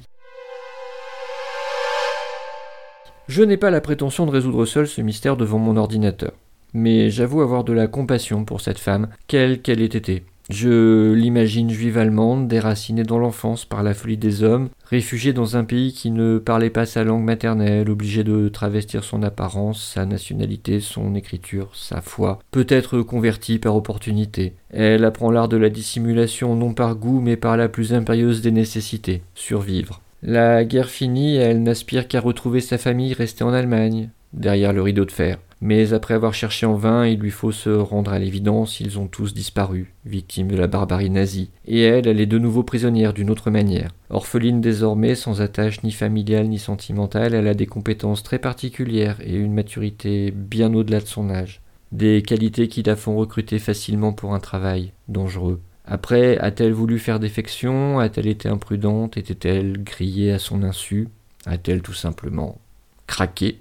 Je 3.26 3.42
n'ai 3.42 3.56
pas 3.56 3.70
la 3.70 3.80
prétention 3.80 4.26
de 4.26 4.30
résoudre 4.30 4.64
seul 4.64 4.86
ce 4.86 5.00
mystère 5.00 5.36
devant 5.36 5.58
mon 5.58 5.76
ordinateur 5.76 6.34
mais 6.74 7.10
j'avoue 7.10 7.40
avoir 7.40 7.64
de 7.64 7.72
la 7.72 7.86
compassion 7.86 8.44
pour 8.44 8.60
cette 8.60 8.78
femme, 8.78 9.08
quelle 9.26 9.60
qu'elle 9.62 9.80
ait 9.80 9.86
été. 9.86 10.24
Je 10.50 11.12
l'imagine 11.12 11.68
juive 11.68 11.98
allemande, 11.98 12.48
déracinée 12.48 13.02
dans 13.02 13.18
l'enfance 13.18 13.66
par 13.66 13.82
la 13.82 13.92
folie 13.92 14.16
des 14.16 14.42
hommes, 14.42 14.70
réfugiée 14.86 15.34
dans 15.34 15.58
un 15.58 15.64
pays 15.64 15.92
qui 15.92 16.10
ne 16.10 16.38
parlait 16.38 16.70
pas 16.70 16.86
sa 16.86 17.04
langue 17.04 17.22
maternelle, 17.22 17.90
obligée 17.90 18.24
de 18.24 18.48
travestir 18.48 19.04
son 19.04 19.22
apparence, 19.22 19.84
sa 19.84 20.06
nationalité, 20.06 20.80
son 20.80 21.14
écriture, 21.14 21.68
sa 21.74 22.00
foi, 22.00 22.38
peut-être 22.50 23.02
convertie 23.02 23.58
par 23.58 23.76
opportunité. 23.76 24.54
Elle 24.70 25.04
apprend 25.04 25.30
l'art 25.30 25.48
de 25.48 25.58
la 25.58 25.68
dissimulation 25.68 26.54
non 26.54 26.72
par 26.72 26.96
goût 26.96 27.20
mais 27.20 27.36
par 27.36 27.58
la 27.58 27.68
plus 27.68 27.92
impérieuse 27.92 28.40
des 28.40 28.52
nécessités, 28.52 29.20
survivre. 29.34 30.00
La 30.22 30.64
guerre 30.64 30.88
finie, 30.88 31.36
elle 31.36 31.62
n'aspire 31.62 32.08
qu'à 32.08 32.20
retrouver 32.20 32.60
sa 32.60 32.78
famille 32.78 33.12
restée 33.12 33.44
en 33.44 33.52
Allemagne, 33.52 34.08
derrière 34.32 34.72
le 34.72 34.80
rideau 34.80 35.04
de 35.04 35.12
fer. 35.12 35.38
Mais 35.60 35.92
après 35.92 36.14
avoir 36.14 36.34
cherché 36.34 36.66
en 36.66 36.74
vain, 36.74 37.06
il 37.06 37.18
lui 37.18 37.30
faut 37.30 37.50
se 37.50 37.70
rendre 37.70 38.12
à 38.12 38.18
l'évidence, 38.18 38.80
ils 38.80 38.98
ont 38.98 39.08
tous 39.08 39.34
disparu, 39.34 39.92
victimes 40.04 40.48
de 40.48 40.56
la 40.56 40.68
barbarie 40.68 41.10
nazie. 41.10 41.50
Et 41.66 41.82
elle, 41.82 42.06
elle 42.06 42.20
est 42.20 42.26
de 42.26 42.38
nouveau 42.38 42.62
prisonnière 42.62 43.12
d'une 43.12 43.30
autre 43.30 43.50
manière. 43.50 43.90
Orpheline 44.10 44.60
désormais, 44.60 45.16
sans 45.16 45.40
attache 45.40 45.82
ni 45.82 45.90
familiale 45.90 46.48
ni 46.48 46.58
sentimentale, 46.58 47.34
elle 47.34 47.48
a 47.48 47.54
des 47.54 47.66
compétences 47.66 48.22
très 48.22 48.38
particulières 48.38 49.18
et 49.24 49.34
une 49.34 49.52
maturité 49.52 50.30
bien 50.30 50.72
au-delà 50.74 51.00
de 51.00 51.06
son 51.06 51.28
âge. 51.28 51.60
Des 51.90 52.22
qualités 52.22 52.68
qui 52.68 52.82
la 52.82 52.96
font 52.96 53.16
recruter 53.16 53.58
facilement 53.58 54.12
pour 54.12 54.34
un 54.34 54.40
travail 54.40 54.92
dangereux. 55.08 55.60
Après, 55.86 56.36
a-t-elle 56.38 56.72
voulu 56.72 56.98
faire 56.98 57.18
défection? 57.18 57.98
A-t-elle 57.98 58.26
été 58.26 58.48
imprudente? 58.48 59.16
Était-elle 59.16 59.82
grillée 59.82 60.32
à 60.32 60.38
son 60.38 60.62
insu? 60.62 61.08
A-t-elle 61.46 61.80
tout 61.80 61.94
simplement 61.94 62.58
craqué? 63.06 63.60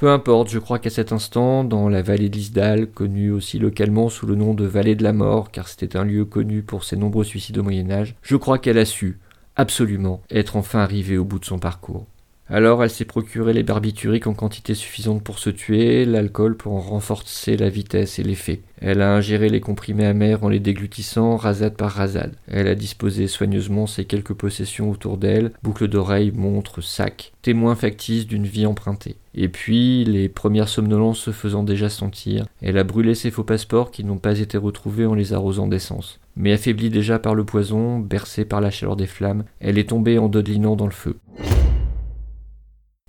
Peu 0.00 0.08
importe, 0.08 0.48
je 0.48 0.58
crois 0.58 0.78
qu'à 0.78 0.88
cet 0.88 1.12
instant, 1.12 1.62
dans 1.62 1.90
la 1.90 2.00
vallée 2.00 2.30
d'Isdal, 2.30 2.86
connue 2.86 3.30
aussi 3.30 3.58
localement 3.58 4.08
sous 4.08 4.24
le 4.24 4.34
nom 4.34 4.54
de 4.54 4.64
vallée 4.64 4.94
de 4.94 5.02
la 5.02 5.12
mort, 5.12 5.50
car 5.50 5.68
c'était 5.68 5.94
un 5.94 6.04
lieu 6.04 6.24
connu 6.24 6.62
pour 6.62 6.84
ses 6.84 6.96
nombreux 6.96 7.22
suicides 7.22 7.58
au 7.58 7.62
Moyen 7.62 7.90
Âge, 7.90 8.14
je 8.22 8.36
crois 8.36 8.58
qu'elle 8.58 8.78
a 8.78 8.86
su, 8.86 9.18
absolument, 9.56 10.22
être 10.30 10.56
enfin 10.56 10.78
arrivée 10.78 11.18
au 11.18 11.26
bout 11.26 11.38
de 11.38 11.44
son 11.44 11.58
parcours. 11.58 12.06
Alors 12.52 12.82
elle 12.82 12.90
s'est 12.90 13.04
procuré 13.04 13.52
les 13.52 13.62
barbituriques 13.62 14.26
en 14.26 14.34
quantité 14.34 14.74
suffisante 14.74 15.22
pour 15.22 15.38
se 15.38 15.50
tuer, 15.50 16.04
l'alcool 16.04 16.56
pour 16.56 16.72
en 16.72 16.80
renforcer 16.80 17.56
la 17.56 17.68
vitesse 17.68 18.18
et 18.18 18.24
l'effet. 18.24 18.62
Elle 18.80 19.02
a 19.02 19.14
ingéré 19.14 19.48
les 19.48 19.60
comprimés 19.60 20.06
amers 20.06 20.42
en 20.42 20.48
les 20.48 20.58
déglutissant 20.58 21.36
rasade 21.36 21.76
par 21.76 21.92
rasade. 21.92 22.34
Elle 22.48 22.66
a 22.66 22.74
disposé 22.74 23.28
soigneusement 23.28 23.86
ses 23.86 24.04
quelques 24.04 24.34
possessions 24.34 24.90
autour 24.90 25.16
d'elle, 25.16 25.52
boucles 25.62 25.86
d'oreilles, 25.86 26.32
montres, 26.34 26.82
sacs, 26.82 27.32
témoins 27.42 27.76
factices 27.76 28.26
d'une 28.26 28.46
vie 28.46 28.66
empruntée. 28.66 29.14
Et 29.36 29.48
puis, 29.48 30.04
les 30.04 30.28
premières 30.28 30.68
somnolences 30.68 31.20
se 31.20 31.30
faisant 31.30 31.62
déjà 31.62 31.88
sentir, 31.88 32.46
elle 32.62 32.78
a 32.78 32.84
brûlé 32.84 33.14
ses 33.14 33.30
faux 33.30 33.44
passeports 33.44 33.92
qui 33.92 34.02
n'ont 34.02 34.18
pas 34.18 34.40
été 34.40 34.58
retrouvés 34.58 35.06
en 35.06 35.14
les 35.14 35.32
arrosant 35.32 35.68
d'essence. 35.68 36.18
Mais 36.34 36.52
affaiblie 36.52 36.90
déjà 36.90 37.20
par 37.20 37.36
le 37.36 37.44
poison, 37.44 38.00
bercée 38.00 38.44
par 38.44 38.60
la 38.60 38.70
chaleur 38.70 38.96
des 38.96 39.06
flammes, 39.06 39.44
elle 39.60 39.78
est 39.78 39.90
tombée 39.90 40.18
en 40.18 40.28
dodelinant 40.28 40.74
dans 40.74 40.86
le 40.86 40.90
feu. 40.90 41.16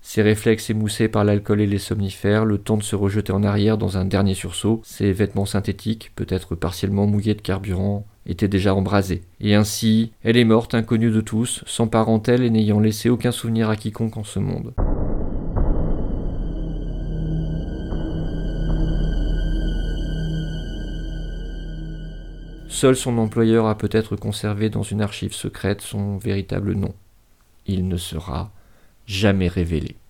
Ses 0.03 0.23
réflexes 0.23 0.71
émoussés 0.71 1.07
par 1.07 1.23
l'alcool 1.23 1.61
et 1.61 1.67
les 1.67 1.77
somnifères, 1.77 2.43
le 2.43 2.57
temps 2.57 2.75
de 2.75 2.83
se 2.83 2.95
rejeter 2.95 3.31
en 3.31 3.43
arrière 3.43 3.77
dans 3.77 3.97
un 3.97 4.05
dernier 4.05 4.33
sursaut, 4.33 4.81
ses 4.83 5.13
vêtements 5.13 5.45
synthétiques, 5.45 6.11
peut-être 6.15 6.55
partiellement 6.55 7.05
mouillés 7.05 7.35
de 7.35 7.41
carburant, 7.41 8.07
étaient 8.25 8.47
déjà 8.47 8.73
embrasés. 8.73 9.21
Et 9.39 9.53
ainsi, 9.53 10.11
elle 10.23 10.37
est 10.37 10.43
morte, 10.43 10.73
inconnue 10.73 11.11
de 11.11 11.21
tous, 11.21 11.63
sans 11.67 11.87
parentèle 11.87 12.43
et 12.43 12.49
n'ayant 12.49 12.79
laissé 12.79 13.09
aucun 13.09 13.31
souvenir 13.31 13.69
à 13.69 13.75
quiconque 13.75 14.17
en 14.17 14.23
ce 14.23 14.39
monde. 14.39 14.73
Seul 22.67 22.95
son 22.95 23.19
employeur 23.19 23.67
a 23.67 23.77
peut-être 23.77 24.15
conservé 24.15 24.71
dans 24.71 24.81
une 24.81 25.01
archive 25.01 25.33
secrète 25.33 25.81
son 25.81 26.17
véritable 26.17 26.73
nom. 26.73 26.95
Il 27.67 27.87
ne 27.87 27.97
sera 27.97 28.51
jamais 29.05 29.47
révélé. 29.47 30.00